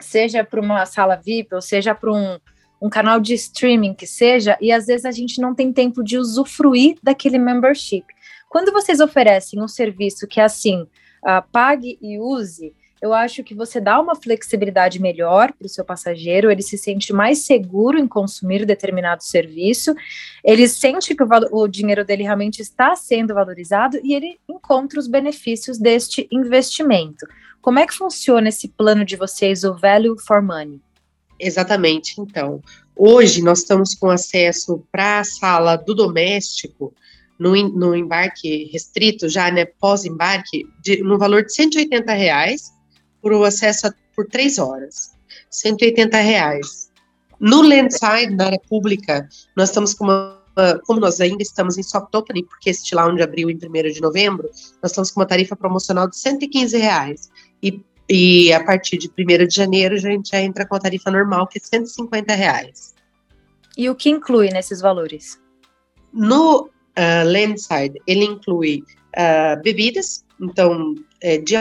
seja 0.00 0.42
para 0.42 0.58
uma 0.58 0.86
sala 0.86 1.14
VIP 1.14 1.54
ou 1.54 1.60
seja 1.60 1.94
para 1.94 2.10
um, 2.10 2.38
um 2.80 2.88
canal 2.88 3.20
de 3.20 3.34
streaming 3.34 3.92
que 3.92 4.06
seja, 4.06 4.56
e 4.62 4.72
às 4.72 4.86
vezes 4.86 5.04
a 5.04 5.10
gente 5.10 5.42
não 5.42 5.54
tem 5.54 5.70
tempo 5.70 6.02
de 6.02 6.16
usufruir 6.16 6.96
daquele 7.02 7.38
membership. 7.38 8.06
Quando 8.48 8.72
vocês 8.72 8.98
oferecem 8.98 9.62
um 9.62 9.68
serviço 9.68 10.26
que 10.26 10.40
é 10.40 10.44
assim, 10.44 10.84
uh, 11.22 11.46
pague 11.52 11.98
e 12.00 12.18
use, 12.18 12.74
eu 13.00 13.14
acho 13.14 13.42
que 13.42 13.54
você 13.54 13.80
dá 13.80 13.98
uma 13.98 14.14
flexibilidade 14.14 15.00
melhor 15.00 15.52
para 15.52 15.66
o 15.66 15.68
seu 15.68 15.84
passageiro, 15.84 16.50
ele 16.50 16.62
se 16.62 16.76
sente 16.76 17.12
mais 17.12 17.46
seguro 17.46 17.98
em 17.98 18.06
consumir 18.06 18.66
determinado 18.66 19.24
serviço, 19.24 19.94
ele 20.44 20.68
sente 20.68 21.14
que 21.14 21.22
o, 21.22 21.28
o, 21.52 21.66
dinheiro 21.66 22.04
dele 22.04 22.24
realmente 22.24 22.60
está 22.60 22.94
sendo 22.94 23.32
valorizado 23.32 23.98
e 24.04 24.14
ele 24.14 24.38
encontra 24.48 25.00
os 25.00 25.08
benefícios 25.08 25.78
deste 25.78 26.28
investimento. 26.30 27.26
Como 27.62 27.78
é 27.78 27.86
que 27.86 27.94
funciona 27.94 28.48
esse 28.50 28.68
plano 28.68 29.04
de 29.04 29.16
vocês, 29.16 29.64
o 29.64 29.74
Value 29.74 30.18
for 30.18 30.42
Money? 30.42 30.80
Exatamente. 31.38 32.20
Então, 32.20 32.60
hoje 32.94 33.42
nós 33.42 33.60
estamos 33.60 33.94
com 33.94 34.10
acesso 34.10 34.84
para 34.92 35.20
a 35.20 35.24
sala 35.24 35.76
do 35.76 35.94
doméstico 35.94 36.92
no, 37.38 37.52
no 37.70 37.96
embarque 37.96 38.68
restrito, 38.70 39.26
já 39.26 39.50
né, 39.50 39.64
pós-embarque, 39.64 40.66
no 41.02 41.18
valor 41.18 41.46
de 41.46 41.54
180 41.54 42.12
reais 42.12 42.78
por 43.20 43.32
o 43.32 43.44
acesso 43.44 43.86
a, 43.86 43.94
por 44.14 44.26
três 44.26 44.58
horas, 44.58 45.12
180 45.50 46.16
reais. 46.18 46.90
No 47.38 47.62
Landside, 47.62 48.34
na 48.34 48.46
área 48.46 48.60
pública, 48.68 49.28
nós 49.56 49.70
estamos 49.70 49.94
com 49.94 50.04
uma, 50.04 50.40
como 50.84 51.00
nós 51.00 51.20
ainda 51.20 51.42
estamos 51.42 51.78
em 51.78 51.82
soft 51.82 52.14
opening, 52.14 52.44
porque 52.44 52.70
este 52.70 52.94
lounge 52.94 53.22
abriu 53.22 53.50
em 53.50 53.56
1 53.56 53.58
de 53.92 54.00
novembro, 54.00 54.48
nós 54.82 54.90
estamos 54.90 55.10
com 55.10 55.20
uma 55.20 55.26
tarifa 55.26 55.56
promocional 55.56 56.08
de 56.08 56.16
115 56.18 56.76
reais. 56.76 57.30
E, 57.62 57.82
e 58.08 58.52
a 58.52 58.62
partir 58.62 58.98
de 58.98 59.08
1 59.08 59.46
de 59.46 59.54
janeiro, 59.54 59.94
a 59.94 59.98
gente 59.98 60.30
já 60.30 60.40
entra 60.40 60.66
com 60.66 60.74
a 60.74 60.80
tarifa 60.80 61.10
normal, 61.10 61.46
que 61.46 61.58
é 61.58 61.62
150 61.62 62.34
reais. 62.34 62.94
E 63.76 63.88
o 63.88 63.94
que 63.94 64.10
inclui 64.10 64.50
nesses 64.50 64.80
valores? 64.80 65.40
No 66.12 66.64
uh, 66.64 66.68
Landside, 67.24 68.00
ele 68.06 68.24
inclui 68.24 68.82
uh, 69.16 69.62
bebidas, 69.62 70.24
então, 70.40 70.94
é, 71.22 71.38
de 71.38 71.56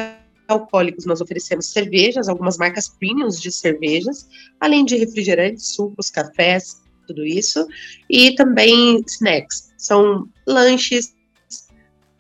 alcoólicos, 0.49 1.05
nós 1.05 1.21
oferecemos 1.21 1.67
cervejas, 1.67 2.27
algumas 2.27 2.57
marcas 2.57 2.89
premiums 2.89 3.39
de 3.39 3.51
cervejas, 3.51 4.27
além 4.59 4.83
de 4.85 4.97
refrigerantes, 4.97 5.73
sucos, 5.73 6.09
cafés, 6.09 6.81
tudo 7.07 7.25
isso, 7.25 7.67
e 8.09 8.35
também 8.35 9.03
snacks, 9.07 9.71
são 9.77 10.27
lanches, 10.47 11.13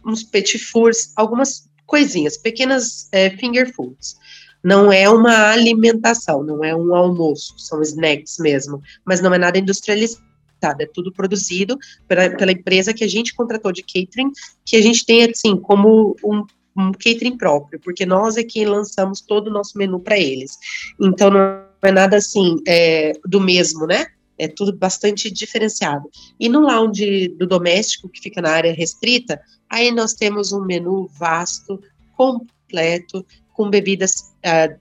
uns 0.05 0.23
petit 0.23 0.57
fours, 0.57 1.11
algumas 1.15 1.69
coisinhas, 1.85 2.37
pequenas 2.37 3.09
é, 3.11 3.29
finger 3.31 3.73
foods. 3.73 4.17
Não 4.63 4.91
é 4.91 5.09
uma 5.09 5.51
alimentação, 5.51 6.43
não 6.43 6.63
é 6.63 6.75
um 6.75 6.93
almoço, 6.93 7.53
são 7.57 7.81
snacks 7.81 8.37
mesmo, 8.39 8.81
mas 9.05 9.21
não 9.21 9.33
é 9.33 9.37
nada 9.37 9.57
industrializado 9.57 10.29
é 10.61 10.85
tudo 10.85 11.11
produzido 11.11 11.77
pela, 12.05 12.29
pela, 12.35 12.51
empresa 12.51 12.93
que 12.93 13.03
a 13.03 13.07
gente 13.07 13.33
contratou 13.33 13.71
de 13.71 13.81
catering, 13.81 14.29
que 14.65 14.75
a 14.75 14.81
gente 14.81 15.05
tem, 15.05 15.23
assim, 15.23 15.55
como 15.55 16.15
um 16.23 16.43
um 16.79 16.91
catering 16.91 17.37
próprio, 17.37 17.79
porque 17.79 18.05
nós 18.05 18.37
é 18.37 18.43
que 18.43 18.65
lançamos 18.65 19.21
todo 19.21 19.47
o 19.47 19.53
nosso 19.53 19.77
menu 19.77 19.99
para 19.99 20.17
eles. 20.17 20.57
Então 20.99 21.29
não 21.29 21.39
é 21.81 21.91
nada 21.91 22.17
assim 22.17 22.57
é, 22.67 23.13
do 23.25 23.39
mesmo, 23.39 23.85
né? 23.85 24.07
é 24.39 24.47
tudo 24.47 24.73
bastante 24.73 25.29
diferenciado. 25.29 26.09
E 26.39 26.47
no 26.47 26.61
lounge 26.61 27.27
do 27.37 27.45
doméstico, 27.45 28.09
que 28.09 28.21
fica 28.21 28.41
na 28.41 28.51
área 28.51 28.73
restrita, 28.73 29.39
aí 29.69 29.91
nós 29.91 30.13
temos 30.13 30.53
um 30.53 30.61
menu 30.61 31.07
vasto, 31.19 31.79
completo, 32.15 33.25
com 33.53 33.69
bebidas 33.69 34.33
uh, 34.45 34.79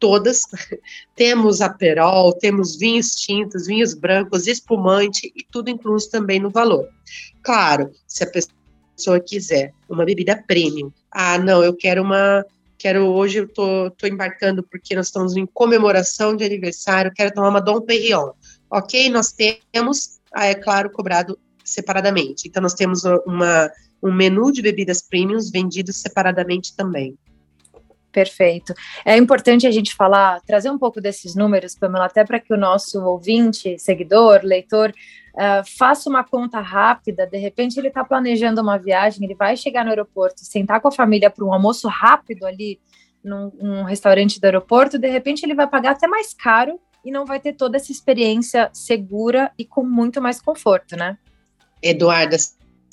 todas. 0.00 0.42
temos 1.14 1.60
aperol, 1.60 2.32
temos 2.32 2.76
vinhos 2.76 3.14
tintos, 3.14 3.66
vinhos 3.66 3.94
brancos, 3.94 4.48
espumante 4.48 5.32
e 5.34 5.46
tudo 5.50 5.70
incluso 5.70 6.10
também 6.10 6.40
no 6.40 6.50
valor. 6.50 6.88
Claro, 7.42 7.92
se 8.06 8.24
a 8.24 8.30
pessoa 8.30 8.56
quiser 9.24 9.72
uma 9.88 10.04
bebida 10.04 10.42
premium, 10.46 10.90
ah, 11.12 11.38
não, 11.38 11.62
eu 11.62 11.74
quero 11.74 12.02
uma 12.02 12.44
quero 12.78 13.06
hoje 13.06 13.38
eu 13.38 13.48
tô, 13.48 13.90
tô 13.90 14.06
embarcando 14.06 14.62
porque 14.62 14.94
nós 14.94 15.06
estamos 15.06 15.36
em 15.36 15.46
comemoração 15.46 16.36
de 16.36 16.44
aniversário, 16.44 17.12
quero 17.14 17.32
tomar 17.32 17.48
uma 17.48 17.60
Dom 17.60 17.80
Perignon. 17.80 18.32
Ok, 18.70 19.08
nós 19.10 19.32
temos, 19.32 20.18
ah, 20.32 20.46
é 20.46 20.54
claro, 20.54 20.90
cobrado 20.90 21.38
separadamente. 21.64 22.46
Então 22.46 22.62
nós 22.62 22.74
temos 22.74 23.02
uma, 23.26 23.70
um 24.02 24.12
menu 24.12 24.52
de 24.52 24.62
bebidas 24.62 25.02
premiums 25.02 25.50
vendidos 25.50 25.96
separadamente 25.96 26.76
também. 26.76 27.16
Perfeito. 28.16 28.72
É 29.04 29.14
importante 29.14 29.66
a 29.66 29.70
gente 29.70 29.94
falar, 29.94 30.40
trazer 30.40 30.70
um 30.70 30.78
pouco 30.78 31.02
desses 31.02 31.34
números, 31.34 31.74
Pamela, 31.74 32.06
até 32.06 32.24
para 32.24 32.40
que 32.40 32.50
o 32.50 32.56
nosso 32.56 32.98
ouvinte, 33.04 33.78
seguidor, 33.78 34.40
leitor, 34.42 34.88
uh, 35.34 35.62
faça 35.76 36.08
uma 36.08 36.24
conta 36.24 36.58
rápida. 36.58 37.26
De 37.26 37.36
repente, 37.36 37.78
ele 37.78 37.88
está 37.88 38.02
planejando 38.02 38.62
uma 38.62 38.78
viagem, 38.78 39.22
ele 39.22 39.34
vai 39.34 39.54
chegar 39.54 39.84
no 39.84 39.90
aeroporto, 39.90 40.40
sentar 40.40 40.80
com 40.80 40.88
a 40.88 40.92
família 40.92 41.28
para 41.28 41.44
um 41.44 41.52
almoço 41.52 41.88
rápido 41.88 42.46
ali 42.46 42.80
num, 43.22 43.52
num 43.60 43.82
restaurante 43.82 44.40
do 44.40 44.44
aeroporto. 44.46 44.98
De 44.98 45.10
repente, 45.10 45.44
ele 45.44 45.54
vai 45.54 45.66
pagar 45.66 45.90
até 45.90 46.06
mais 46.06 46.32
caro 46.32 46.80
e 47.04 47.10
não 47.10 47.26
vai 47.26 47.38
ter 47.38 47.52
toda 47.52 47.76
essa 47.76 47.92
experiência 47.92 48.70
segura 48.72 49.52
e 49.58 49.64
com 49.66 49.84
muito 49.84 50.22
mais 50.22 50.40
conforto, 50.40 50.96
né? 50.96 51.18
Eduarda, 51.82 52.38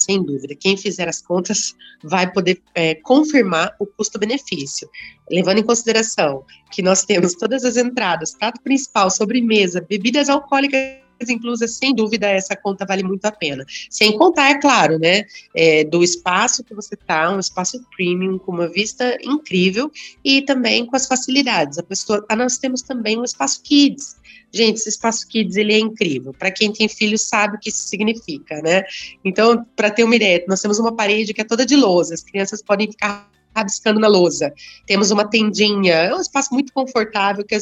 sem 0.04 0.24
dúvida. 0.24 0.56
Quem 0.56 0.78
fizer 0.78 1.08
as 1.08 1.22
contas 1.22 1.76
vai 2.04 2.32
poder 2.32 2.62
é, 2.76 2.96
confirmar 2.96 3.76
o 3.80 3.86
custo-benefício, 3.86 4.90
levando 5.30 5.60
em 5.60 5.64
consideração 5.64 6.44
que 6.72 6.82
nós 6.82 7.04
temos 7.04 7.34
todas 7.34 7.64
as 7.64 7.78
entradas, 7.78 8.36
prato 8.36 8.62
principal, 8.62 9.10
sobremesa, 9.10 9.86
bebidas 9.88 10.30
alcoólicas 10.30 11.03
inclusas, 11.30 11.72
sem 11.72 11.94
dúvida, 11.94 12.28
essa 12.28 12.56
conta 12.56 12.86
vale 12.86 13.04
muito 13.04 13.26
a 13.26 13.32
pena. 13.32 13.66
Sem 13.90 14.18
contar, 14.18 14.52
é 14.52 14.60
claro, 14.60 15.00
né, 15.00 15.26
é, 15.56 15.84
do 15.84 16.04
espaço 16.04 16.64
que 16.64 16.74
você 16.74 16.96
está, 16.96 17.34
um 17.36 17.40
espaço 17.40 17.84
premium, 17.96 18.38
com 18.38 18.52
uma 18.52 18.68
vista 18.68 19.18
incrível 19.24 19.92
e 20.24 20.42
também 20.42 20.86
com 20.86 20.96
as 20.96 21.08
facilidades. 21.08 21.78
A 21.78 21.84
pessoa, 21.84 22.26
ah, 22.30 22.36
nós 22.36 22.58
temos 22.58 22.82
também 22.82 23.18
um 23.20 23.24
espaço 23.24 23.62
kids, 23.62 24.16
Gente, 24.56 24.76
esse 24.76 24.90
espaço 24.90 25.28
kids 25.28 25.56
ele 25.56 25.74
é 25.74 25.80
incrível. 25.80 26.32
Para 26.32 26.52
quem 26.52 26.72
tem 26.72 26.88
filho 26.88 27.18
sabe 27.18 27.58
o 27.58 27.60
que 27.60 27.70
isso 27.70 27.88
significa, 27.88 28.62
né? 28.62 28.84
Então, 29.26 29.66
para 29.76 29.90
ter 29.90 30.04
uma 30.04 30.16
ideia, 30.16 30.46
nós 30.48 30.62
temos 30.62 30.78
uma 30.78 30.96
parede 30.96 31.34
que 31.34 31.42
é 31.42 31.44
toda 31.44 31.66
de 31.66 31.76
lousa. 31.76 32.14
As 32.14 32.22
crianças 32.22 32.62
podem 32.62 32.92
ficar 32.92 33.28
rabiscando 33.56 34.00
na 34.00 34.08
lousa. 34.08 34.54
Temos 34.86 35.12
uma 35.12 35.28
tendinha, 35.28 35.94
é 35.94 36.16
um 36.16 36.22
espaço 36.22 36.54
muito 36.54 36.74
confortável 36.74 37.46
que 37.46 37.56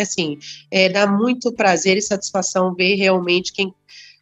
assim 0.00 0.38
é, 0.70 0.88
dá 0.88 1.06
muito 1.06 1.52
prazer 1.52 1.96
e 1.96 2.02
satisfação 2.02 2.74
ver 2.74 2.94
realmente 2.94 3.52
quem, 3.52 3.74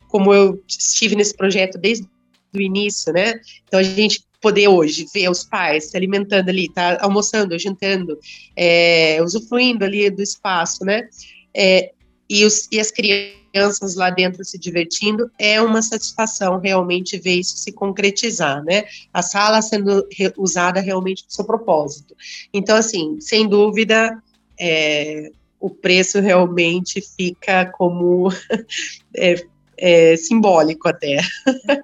como 0.09 0.33
eu 0.33 0.62
estive 0.66 1.16
nesse 1.16 1.37
projeto 1.37 1.78
desde 1.78 2.06
o 2.54 2.61
início, 2.61 3.12
né? 3.12 3.40
Então 3.66 3.78
a 3.78 3.83
gente 3.83 4.24
poder 4.40 4.68
hoje 4.68 5.06
ver 5.12 5.30
os 5.30 5.44
pais 5.44 5.90
se 5.90 5.96
alimentando 5.96 6.48
ali, 6.48 6.72
tá 6.72 6.98
almoçando, 7.00 7.59
jantando, 7.59 8.18
é, 8.56 9.22
usufruindo 9.22 9.85
ali 9.85 10.11
do 10.11 10.22
espaço, 10.22 10.85
né? 10.85 11.09
É, 11.54 11.92
e, 12.30 12.44
os, 12.44 12.68
e 12.70 12.78
as 12.78 12.92
crianças 12.92 13.96
lá 13.96 14.08
dentro 14.08 14.44
se 14.44 14.56
divertindo, 14.56 15.28
é 15.36 15.60
uma 15.60 15.82
satisfação 15.82 16.60
realmente 16.60 17.18
ver 17.18 17.34
isso 17.34 17.56
se 17.56 17.72
concretizar, 17.72 18.62
né? 18.62 18.84
A 19.12 19.20
sala 19.20 19.60
sendo 19.60 20.06
re, 20.12 20.32
usada 20.38 20.80
realmente 20.80 21.24
para 21.24 21.30
o 21.30 21.34
seu 21.34 21.44
propósito. 21.44 22.14
Então, 22.54 22.76
assim, 22.76 23.20
sem 23.20 23.48
dúvida, 23.48 24.22
é, 24.58 25.32
o 25.58 25.68
preço 25.68 26.20
realmente 26.20 27.02
fica 27.16 27.66
como 27.66 28.28
é, 29.16 29.44
é, 29.80 30.14
simbólico 30.16 30.88
até. 30.88 31.16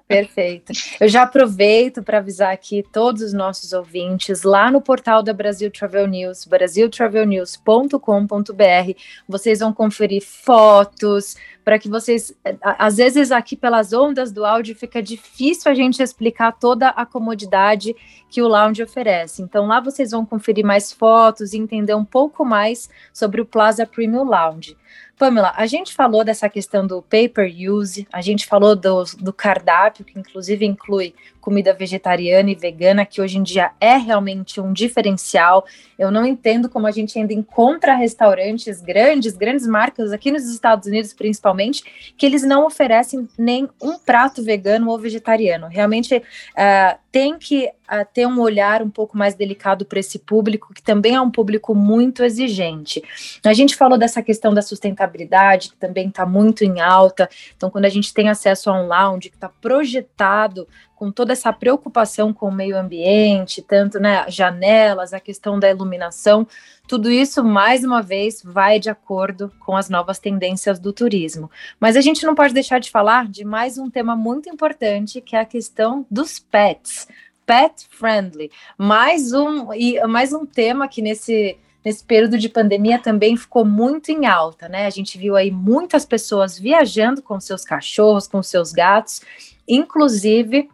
Perfeito. 0.07 0.71
Eu 1.01 1.09
já 1.09 1.23
aproveito 1.23 2.03
para 2.03 2.19
avisar 2.19 2.53
aqui 2.53 2.85
todos 2.93 3.23
os 3.23 3.33
nossos 3.33 3.73
ouvintes 3.73 4.43
lá 4.43 4.69
no 4.69 4.79
portal 4.79 5.23
da 5.23 5.33
Brasil 5.33 5.71
Travel 5.71 6.05
News, 6.07 6.45
brasiltravelnews.com.br. 6.45 8.91
Vocês 9.27 9.59
vão 9.59 9.73
conferir 9.73 10.23
fotos 10.23 11.35
para 11.65 11.77
que 11.77 11.89
vocês, 11.89 12.33
às 12.61 12.95
vezes 12.95 13.29
aqui 13.29 13.57
pelas 13.57 13.91
ondas 13.91 14.31
do 14.31 14.45
áudio 14.45 14.73
fica 14.73 15.03
difícil 15.03 15.69
a 15.69 15.75
gente 15.75 16.01
explicar 16.01 16.53
toda 16.53 16.87
a 16.87 17.05
comodidade 17.05 17.93
que 18.29 18.41
o 18.41 18.47
lounge 18.47 18.81
oferece. 18.81 19.41
Então 19.41 19.67
lá 19.67 19.81
vocês 19.81 20.11
vão 20.11 20.25
conferir 20.25 20.65
mais 20.65 20.93
fotos 20.93 21.51
e 21.51 21.57
entender 21.57 21.93
um 21.93 22.05
pouco 22.05 22.45
mais 22.45 22.89
sobre 23.11 23.41
o 23.41 23.45
Plaza 23.45 23.85
Premium 23.85 24.23
Lounge. 24.23 24.77
Pamela, 25.17 25.51
a 25.55 25.65
gente 25.65 25.95
falou 25.95 26.23
dessa 26.23 26.47
questão 26.47 26.85
do 26.85 27.01
paper 27.01 27.51
use, 27.71 28.07
a 28.13 28.21
gente 28.21 28.45
falou 28.45 28.75
do, 28.75 29.03
do 29.19 29.33
cardápio, 29.33 30.05
que 30.05 30.17
inclusive 30.17 30.63
inclui 30.63 31.15
comida 31.41 31.73
vegetariana 31.73 32.51
e 32.51 32.55
vegana, 32.55 33.05
que 33.05 33.21
hoje 33.21 33.37
em 33.37 33.43
dia 33.43 33.71
é 33.79 33.95
realmente 33.95 34.59
um 34.59 34.73
diferencial. 34.73 35.65
Eu 35.97 36.11
não 36.11 36.25
entendo 36.25 36.69
como 36.69 36.85
a 36.85 36.91
gente 36.91 37.17
ainda 37.17 37.33
encontra 37.33 37.95
restaurantes 37.95 38.81
grandes, 38.81 39.35
grandes 39.35 39.65
marcas 39.65 40.11
aqui 40.11 40.29
nos 40.29 40.43
Estados 40.43 40.87
Unidos, 40.87 41.13
principalmente, 41.13 42.13
que 42.17 42.25
eles 42.25 42.43
não 42.43 42.65
oferecem 42.65 43.27
nem 43.37 43.67
um 43.81 43.97
prato 43.97 44.43
vegano 44.43 44.89
ou 44.89 44.99
vegetariano. 44.99 45.67
Realmente 45.67 46.17
uh, 46.17 46.99
tem 47.17 47.39
que 47.39 47.65
uh, 47.65 48.05
ter 48.13 48.27
um 48.27 48.39
olhar 48.39 48.83
um 48.83 48.91
pouco 48.91 49.17
mais 49.17 49.33
delicado 49.33 49.85
para 49.85 49.99
esse 49.99 50.19
público, 50.19 50.71
que 50.71 50.83
também 50.83 51.15
é 51.15 51.19
um 51.19 51.31
público 51.31 51.73
muito 51.73 52.23
exigente. 52.23 53.01
A 53.43 53.53
gente 53.53 53.75
falou 53.75 53.97
dessa 53.97 54.21
questão 54.21 54.53
da 54.53 54.61
sustentabilidade, 54.61 55.69
que 55.69 55.77
também 55.77 56.09
está 56.09 56.27
muito 56.27 56.63
em 56.63 56.79
alta. 56.79 57.27
Então, 57.55 57.71
quando 57.71 57.85
a 57.85 57.89
gente 57.89 58.13
tem 58.13 58.29
acesso 58.29 58.69
a 58.69 58.79
um 58.79 58.85
lounge 58.85 59.31
que 59.31 59.35
está 59.35 59.49
projetado 59.49 60.67
com 60.97 61.11
toda 61.11 61.31
essa 61.31 61.53
preocupação 61.53 62.33
com 62.33 62.47
o 62.47 62.51
meio 62.51 62.75
ambiente, 62.75 63.61
tanto 63.61 63.99
né, 63.99 64.25
janelas, 64.29 65.13
a 65.13 65.19
questão 65.19 65.59
da 65.59 65.69
iluminação, 65.69 66.47
tudo 66.87 67.11
isso, 67.11 67.43
mais 67.43 67.83
uma 67.83 68.01
vez, 68.01 68.41
vai 68.43 68.79
de 68.79 68.89
acordo 68.89 69.51
com 69.59 69.75
as 69.75 69.89
novas 69.89 70.17
tendências 70.17 70.79
do 70.79 70.91
turismo. 70.91 71.51
Mas 71.79 71.95
a 71.95 72.01
gente 72.01 72.25
não 72.25 72.33
pode 72.33 72.53
deixar 72.53 72.79
de 72.79 72.89
falar 72.89 73.27
de 73.27 73.45
mais 73.45 73.77
um 73.77 73.91
tema 73.91 74.15
muito 74.15 74.49
importante, 74.49 75.21
que 75.21 75.35
é 75.35 75.39
a 75.41 75.45
questão 75.45 76.05
dos 76.09 76.39
pets. 76.39 77.07
Pet 77.45 77.87
friendly. 77.91 78.49
Mais 78.77 79.33
um, 79.33 79.71
e 79.73 80.03
mais 80.07 80.33
um 80.33 80.45
tema 80.45 80.87
que 80.87 81.01
nesse 81.01 81.57
nesse 81.85 82.03
período 82.03 82.37
de 82.37 82.49
pandemia 82.49 82.99
também 82.99 83.37
ficou 83.37 83.63
muito 83.63 84.11
em 84.11 84.25
alta, 84.25 84.67
né? 84.67 84.85
A 84.85 84.89
gente 84.89 85.17
viu 85.17 85.37
aí 85.37 85.49
muitas 85.49 86.03
pessoas 86.03 86.59
viajando 86.59 87.21
com 87.21 87.39
seus 87.39 87.63
cachorros, 87.63 88.27
com 88.27 88.43
seus 88.43 88.73
gatos, 88.73 89.21
inclusive 89.65 90.69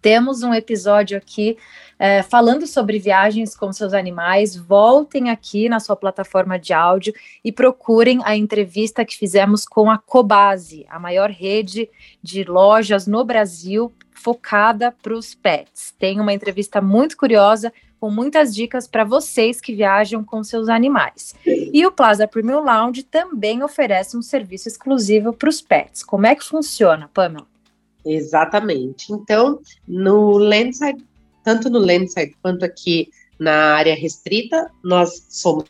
temos 0.00 0.42
um 0.42 0.54
episódio 0.54 1.16
aqui 1.16 1.56
é, 1.98 2.22
falando 2.22 2.66
sobre 2.66 2.98
viagens 2.98 3.56
com 3.56 3.72
seus 3.72 3.92
animais. 3.92 4.54
Voltem 4.54 5.30
aqui 5.30 5.68
na 5.68 5.80
sua 5.80 5.96
plataforma 5.96 6.58
de 6.58 6.72
áudio 6.72 7.12
e 7.44 7.50
procurem 7.50 8.20
a 8.24 8.36
entrevista 8.36 9.04
que 9.04 9.16
fizemos 9.16 9.64
com 9.64 9.90
a 9.90 9.98
Cobase, 9.98 10.86
a 10.88 10.98
maior 10.98 11.30
rede 11.30 11.88
de 12.22 12.44
lojas 12.44 13.06
no 13.06 13.24
Brasil 13.24 13.92
focada 14.12 14.92
para 15.02 15.14
os 15.14 15.34
pets. 15.34 15.94
Tem 15.98 16.20
uma 16.20 16.32
entrevista 16.32 16.80
muito 16.80 17.16
curiosa 17.16 17.72
com 18.00 18.10
muitas 18.10 18.54
dicas 18.54 18.86
para 18.86 19.04
vocês 19.04 19.60
que 19.60 19.74
viajam 19.74 20.22
com 20.22 20.42
seus 20.44 20.68
animais. 20.68 21.34
E 21.44 21.84
o 21.84 21.92
Plaza 21.92 22.28
Premium 22.28 22.60
Lounge 22.60 23.02
também 23.02 23.62
oferece 23.62 24.16
um 24.16 24.22
serviço 24.22 24.68
exclusivo 24.68 25.32
para 25.32 25.48
os 25.48 25.60
pets. 25.60 26.04
Como 26.04 26.26
é 26.26 26.34
que 26.34 26.44
funciona, 26.44 27.10
Pamela? 27.12 27.46
Exatamente. 28.08 29.12
Então, 29.12 29.60
no 29.86 30.38
Landside, 30.38 31.04
tanto 31.44 31.68
no 31.68 31.78
Landside 31.78 32.34
quanto 32.42 32.64
aqui 32.64 33.10
na 33.38 33.74
área 33.74 33.94
restrita, 33.94 34.70
nós 34.82 35.26
somos 35.28 35.66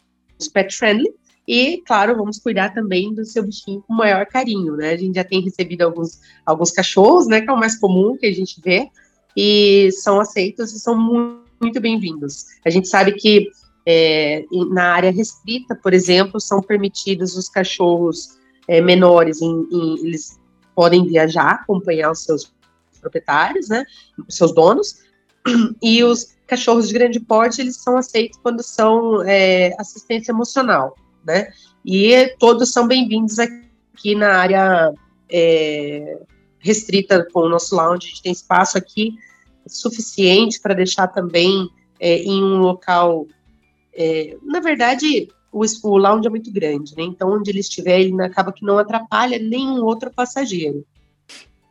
pet 0.52 0.74
friendly 0.74 1.12
e, 1.46 1.82
claro, 1.84 2.16
vamos 2.16 2.38
cuidar 2.38 2.72
também 2.72 3.12
do 3.12 3.24
seu 3.24 3.42
bichinho 3.42 3.82
com 3.82 3.92
maior 3.92 4.24
carinho, 4.26 4.76
né? 4.76 4.90
A 4.90 4.96
gente 4.96 5.16
já 5.16 5.24
tem 5.24 5.42
recebido 5.42 5.82
alguns, 5.82 6.20
alguns 6.46 6.70
cachorros, 6.70 7.26
né, 7.26 7.40
que 7.40 7.50
é 7.50 7.52
o 7.52 7.58
mais 7.58 7.76
comum 7.76 8.16
que 8.16 8.26
a 8.26 8.32
gente 8.32 8.60
vê, 8.64 8.88
e 9.36 9.90
são 9.92 10.20
aceitos 10.20 10.72
e 10.72 10.78
são 10.78 10.96
muito, 10.96 11.42
muito 11.60 11.80
bem-vindos. 11.80 12.44
A 12.64 12.70
gente 12.70 12.86
sabe 12.86 13.12
que 13.12 13.48
é, 13.84 14.44
na 14.70 14.92
área 14.92 15.10
restrita, 15.10 15.74
por 15.74 15.92
exemplo, 15.92 16.38
são 16.38 16.62
permitidos 16.62 17.36
os 17.36 17.48
cachorros 17.48 18.38
é, 18.68 18.80
menores, 18.80 19.40
em, 19.42 19.66
em, 19.72 20.06
eles 20.06 20.37
podem 20.78 21.04
viajar, 21.04 21.54
acompanhar 21.54 22.12
os 22.12 22.22
seus 22.22 22.54
proprietários, 23.00 23.68
né, 23.68 23.84
os 24.28 24.36
seus 24.36 24.54
donos, 24.54 25.00
e 25.82 26.04
os 26.04 26.36
cachorros 26.46 26.86
de 26.86 26.94
grande 26.94 27.18
porte, 27.18 27.60
eles 27.60 27.82
são 27.82 27.96
aceitos 27.96 28.38
quando 28.40 28.62
são 28.62 29.24
é, 29.24 29.74
assistência 29.76 30.30
emocional, 30.30 30.94
né, 31.26 31.48
e 31.84 32.32
todos 32.38 32.70
são 32.70 32.86
bem-vindos 32.86 33.40
aqui 33.40 34.14
na 34.14 34.36
área 34.36 34.94
é, 35.28 36.20
restrita 36.60 37.26
com 37.32 37.40
o 37.40 37.48
nosso 37.48 37.74
lounge, 37.74 38.06
a 38.06 38.10
gente 38.10 38.22
tem 38.22 38.30
espaço 38.30 38.78
aqui 38.78 39.18
suficiente 39.66 40.60
para 40.60 40.74
deixar 40.74 41.08
também 41.08 41.68
é, 41.98 42.18
em 42.18 42.40
um 42.40 42.58
local. 42.58 43.26
É, 43.92 44.36
na 44.44 44.60
verdade, 44.60 45.28
o, 45.52 45.64
o 45.84 45.96
lounge 45.96 46.26
é 46.26 46.30
muito 46.30 46.52
grande, 46.52 46.96
né? 46.96 47.02
Então, 47.02 47.32
onde 47.32 47.50
ele 47.50 47.60
estiver, 47.60 48.00
ele 48.00 48.22
acaba 48.22 48.52
que 48.52 48.64
não 48.64 48.78
atrapalha 48.78 49.38
nenhum 49.38 49.84
outro 49.84 50.10
passageiro. 50.10 50.84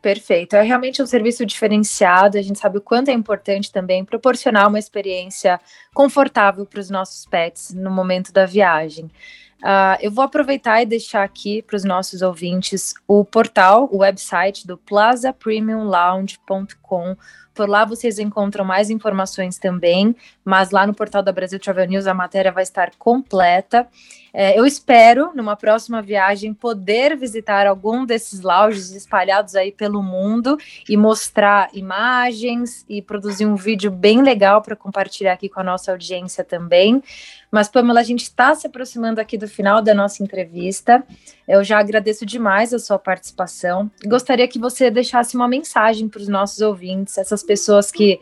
Perfeito. 0.00 0.54
É 0.54 0.62
realmente 0.62 1.02
um 1.02 1.06
serviço 1.06 1.44
diferenciado. 1.44 2.38
A 2.38 2.42
gente 2.42 2.58
sabe 2.58 2.78
o 2.78 2.80
quanto 2.80 3.08
é 3.08 3.12
importante 3.12 3.72
também 3.72 4.04
proporcionar 4.04 4.68
uma 4.68 4.78
experiência 4.78 5.60
confortável 5.92 6.64
para 6.64 6.80
os 6.80 6.88
nossos 6.88 7.26
pets 7.26 7.74
no 7.74 7.90
momento 7.90 8.32
da 8.32 8.46
viagem. 8.46 9.10
Uh, 9.58 9.98
eu 10.00 10.12
vou 10.12 10.24
aproveitar 10.24 10.80
e 10.80 10.86
deixar 10.86 11.24
aqui 11.24 11.62
para 11.62 11.74
os 11.74 11.82
nossos 11.82 12.22
ouvintes 12.22 12.94
o 13.08 13.24
portal, 13.24 13.88
o 13.90 13.98
website 13.98 14.64
do 14.64 14.78
plazapremiumlounge.com. 14.78 17.16
Por 17.58 17.68
lá 17.68 17.84
vocês 17.84 18.20
encontram 18.20 18.64
mais 18.64 18.88
informações 18.88 19.58
também, 19.58 20.14
mas 20.44 20.70
lá 20.70 20.86
no 20.86 20.94
portal 20.94 21.24
da 21.24 21.32
Brasil 21.32 21.58
Travel 21.58 21.88
News 21.88 22.06
a 22.06 22.14
matéria 22.14 22.52
vai 22.52 22.62
estar 22.62 22.92
completa. 22.96 23.84
É, 24.32 24.58
eu 24.58 24.66
espero, 24.66 25.32
numa 25.34 25.56
próxima 25.56 26.02
viagem, 26.02 26.52
poder 26.52 27.16
visitar 27.16 27.66
algum 27.66 28.04
desses 28.04 28.40
lounges 28.40 28.90
espalhados 28.90 29.54
aí 29.54 29.72
pelo 29.72 30.02
mundo 30.02 30.56
e 30.88 30.96
mostrar 30.96 31.68
imagens 31.72 32.84
e 32.88 33.00
produzir 33.00 33.46
um 33.46 33.56
vídeo 33.56 33.90
bem 33.90 34.22
legal 34.22 34.62
para 34.62 34.76
compartilhar 34.76 35.32
aqui 35.32 35.48
com 35.48 35.60
a 35.60 35.64
nossa 35.64 35.90
audiência 35.90 36.44
também. 36.44 37.02
Mas, 37.50 37.68
Pamela, 37.68 38.00
a 38.00 38.04
gente 38.04 38.22
está 38.22 38.54
se 38.54 38.66
aproximando 38.66 39.20
aqui 39.20 39.38
do 39.38 39.48
final 39.48 39.80
da 39.80 39.94
nossa 39.94 40.22
entrevista. 40.22 41.02
Eu 41.46 41.64
já 41.64 41.78
agradeço 41.78 42.26
demais 42.26 42.74
a 42.74 42.78
sua 42.78 42.98
participação. 42.98 43.90
Gostaria 44.04 44.46
que 44.46 44.58
você 44.58 44.90
deixasse 44.90 45.34
uma 45.34 45.48
mensagem 45.48 46.08
para 46.08 46.20
os 46.20 46.28
nossos 46.28 46.60
ouvintes, 46.60 47.16
essas 47.16 47.42
pessoas 47.42 47.90
que 47.90 48.20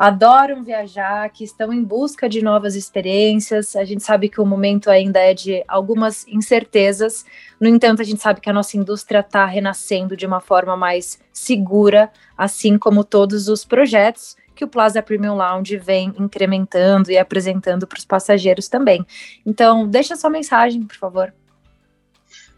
adoram 0.00 0.64
viajar, 0.64 1.28
que 1.28 1.44
estão 1.44 1.70
em 1.70 1.84
busca 1.84 2.26
de 2.26 2.40
novas 2.40 2.74
experiências. 2.74 3.76
A 3.76 3.84
gente 3.84 4.02
sabe 4.02 4.30
que 4.30 4.40
o 4.40 4.46
momento 4.46 4.88
ainda 4.88 5.20
é 5.20 5.34
de 5.34 5.62
algumas 5.68 6.26
incertezas, 6.26 7.26
no 7.60 7.68
entanto, 7.68 8.00
a 8.00 8.04
gente 8.04 8.22
sabe 8.22 8.40
que 8.40 8.48
a 8.48 8.52
nossa 8.52 8.78
indústria 8.78 9.18
está 9.18 9.44
renascendo 9.44 10.16
de 10.16 10.24
uma 10.24 10.40
forma 10.40 10.74
mais 10.74 11.20
segura, 11.30 12.10
assim 12.34 12.78
como 12.78 13.04
todos 13.04 13.46
os 13.46 13.62
projetos 13.62 14.36
que 14.54 14.64
o 14.64 14.68
Plaza 14.68 15.02
Premium 15.02 15.34
Lounge 15.34 15.76
vem 15.76 16.14
incrementando 16.18 17.10
e 17.10 17.18
apresentando 17.18 17.86
para 17.86 17.98
os 17.98 18.04
passageiros 18.06 18.68
também. 18.68 19.04
Então, 19.44 19.86
deixa 19.86 20.16
sua 20.16 20.30
mensagem, 20.30 20.82
por 20.82 20.96
favor. 20.96 21.34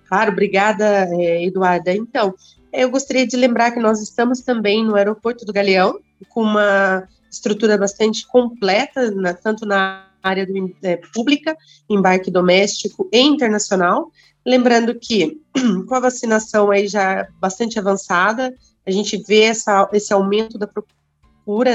Claro, 0.09 0.31
obrigada, 0.31 1.09
eh, 1.11 1.45
Eduarda. 1.45 1.93
Então, 1.93 2.33
eu 2.73 2.89
gostaria 2.89 3.27
de 3.27 3.37
lembrar 3.37 3.73
que 3.73 3.81
nós 3.81 4.01
estamos 4.01 4.43
também 4.43 4.85
no 4.85 4.95
aeroporto 4.95 5.45
do 5.45 5.53
Galeão, 5.53 5.99
com 6.29 6.43
uma 6.43 7.09
estrutura 7.33 7.79
bastante 7.79 8.27
completa, 8.27 9.11
na, 9.11 9.33
tanto 9.33 9.65
na 9.65 10.07
área 10.23 10.47
do, 10.47 10.73
é, 10.83 10.97
pública, 10.97 11.57
embarque 11.89 12.31
doméstico 12.31 13.09
e 13.11 13.21
internacional. 13.21 14.13
Lembrando 14.47 14.95
que 14.95 15.41
com 15.89 15.95
a 15.95 16.01
vacinação 16.01 16.71
aí 16.71 16.87
já 16.87 17.27
bastante 17.41 17.79
avançada, 17.79 18.55
a 18.87 18.91
gente 18.91 19.17
vê 19.27 19.43
essa, 19.43 19.89
esse 19.93 20.13
aumento 20.13 20.59
da 20.59 20.67
procura 20.67 21.03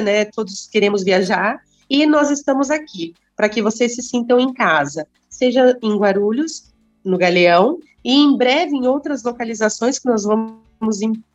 né? 0.02 0.26
Todos 0.26 0.68
queremos 0.68 1.04
viajar 1.04 1.60
e 1.90 2.06
nós 2.06 2.30
estamos 2.32 2.70
aqui 2.70 3.14
para 3.36 3.50
que 3.50 3.62
vocês 3.62 3.96
se 3.96 4.02
sintam 4.02 4.40
em 4.40 4.54
casa, 4.54 5.08
seja 5.30 5.78
em 5.82 5.98
Guarulhos, 5.98 6.74
no 7.04 7.18
Galeão, 7.18 7.78
e 8.04 8.14
em 8.14 8.36
breve 8.36 8.76
em 8.76 8.88
outras 8.88 9.24
localizações 9.24 10.00
que 10.00 10.08
nós 10.08 10.24
vamos 10.24 10.58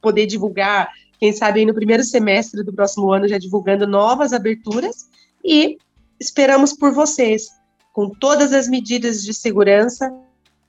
poder 0.00 0.26
divulgar, 0.26 0.90
quem 1.22 1.32
sabe 1.32 1.60
aí 1.60 1.66
no 1.66 1.72
primeiro 1.72 2.02
semestre 2.02 2.64
do 2.64 2.72
próximo 2.72 3.12
ano, 3.12 3.28
já 3.28 3.38
divulgando 3.38 3.86
novas 3.86 4.32
aberturas, 4.32 5.08
e 5.44 5.78
esperamos 6.18 6.72
por 6.72 6.92
vocês, 6.92 7.48
com 7.92 8.10
todas 8.10 8.52
as 8.52 8.66
medidas 8.66 9.22
de 9.22 9.32
segurança, 9.32 10.12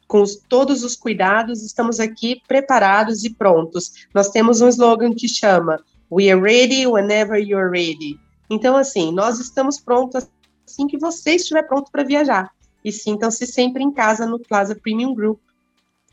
com 0.07 0.21
os, 0.21 0.35
todos 0.47 0.83
os 0.83 0.95
cuidados, 0.95 1.63
estamos 1.63 1.99
aqui 1.99 2.39
preparados 2.47 3.23
e 3.23 3.33
prontos. 3.33 4.05
Nós 4.13 4.29
temos 4.29 4.61
um 4.61 4.67
slogan 4.67 5.15
que 5.15 5.27
chama 5.27 5.83
We 6.11 6.29
are 6.29 6.39
ready 6.39 6.85
whenever 6.85 7.35
you're 7.35 7.71
ready. 7.71 8.19
Então, 8.47 8.77
assim, 8.77 9.11
nós 9.11 9.39
estamos 9.39 9.79
prontos 9.79 10.27
assim 10.67 10.85
que 10.85 10.99
você 10.99 11.31
estiver 11.31 11.63
pronto 11.63 11.91
para 11.91 12.03
viajar. 12.03 12.51
E 12.85 12.91
sintam-se 12.91 13.47
sempre 13.47 13.83
em 13.83 13.91
casa 13.91 14.27
no 14.27 14.37
Plaza 14.37 14.75
Premium 14.75 15.15
Group. 15.15 15.39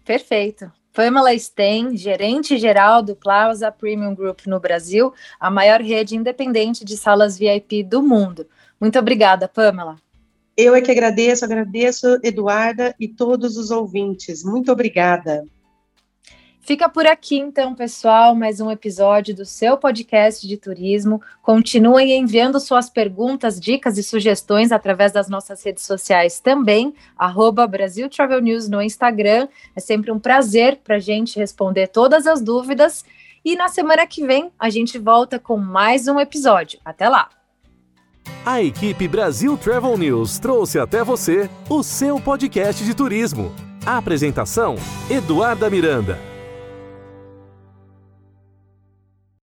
Perfeito. 0.03 0.73
Pamela 0.93 1.37
Stein, 1.39 1.97
gerente 1.97 2.59
geral 2.59 3.03
do 3.03 3.15
Plaza 3.15 3.71
Premium 3.71 4.15
Group 4.15 4.47
no 4.47 4.59
Brasil, 4.59 5.13
a 5.39 5.51
maior 5.51 5.81
rede 5.81 6.17
independente 6.17 6.85
de 6.85 6.97
salas 6.97 7.39
VIP 7.39 7.85
do 7.85 8.03
mundo. 8.03 8.47
Muito 8.81 8.99
obrigada, 8.99 9.47
Pamela. 9.47 9.97
Eu 10.57 10.75
é 10.75 10.81
que 10.81 10.91
agradeço, 10.91 11.45
agradeço, 11.45 12.19
Eduarda 12.23 12.95
e 12.99 13.09
todos 13.09 13.57
os 13.57 13.71
ouvintes. 13.71 14.43
Muito 14.43 14.71
obrigada. 14.73 15.45
Fica 16.71 16.89
por 16.89 17.05
aqui, 17.05 17.37
então, 17.37 17.75
pessoal, 17.75 18.33
mais 18.33 18.61
um 18.61 18.71
episódio 18.71 19.35
do 19.35 19.45
seu 19.45 19.77
podcast 19.77 20.47
de 20.47 20.57
turismo. 20.57 21.21
Continuem 21.43 22.17
enviando 22.17 22.61
suas 22.61 22.89
perguntas, 22.89 23.59
dicas 23.59 23.99
e 23.99 24.05
sugestões 24.05 24.71
através 24.71 25.11
das 25.11 25.29
nossas 25.29 25.65
redes 25.65 25.85
sociais 25.85 26.39
também, 26.39 26.95
arroba 27.19 27.67
Brasil 27.67 28.09
Travel 28.09 28.41
News 28.41 28.69
no 28.69 28.81
Instagram. 28.81 29.49
É 29.75 29.81
sempre 29.81 30.13
um 30.13 30.21
prazer 30.21 30.77
para 30.77 30.95
a 30.95 31.01
gente 31.01 31.41
responder 31.41 31.89
todas 31.89 32.25
as 32.25 32.41
dúvidas. 32.41 33.05
E 33.45 33.57
na 33.57 33.67
semana 33.67 34.07
que 34.07 34.25
vem 34.25 34.53
a 34.57 34.71
gente 34.71 34.97
volta 34.97 35.41
com 35.41 35.57
mais 35.57 36.07
um 36.07 36.21
episódio. 36.21 36.79
Até 36.85 37.09
lá! 37.09 37.31
A 38.47 38.63
equipe 38.63 39.09
Brasil 39.09 39.59
Travel 39.59 39.99
News 39.99 40.39
trouxe 40.39 40.79
até 40.79 41.03
você 41.03 41.51
o 41.69 41.83
seu 41.83 42.21
podcast 42.21 42.85
de 42.85 42.95
turismo. 42.95 43.53
A 43.85 43.97
apresentação: 43.97 44.77
Eduarda 45.11 45.69
Miranda. 45.69 46.30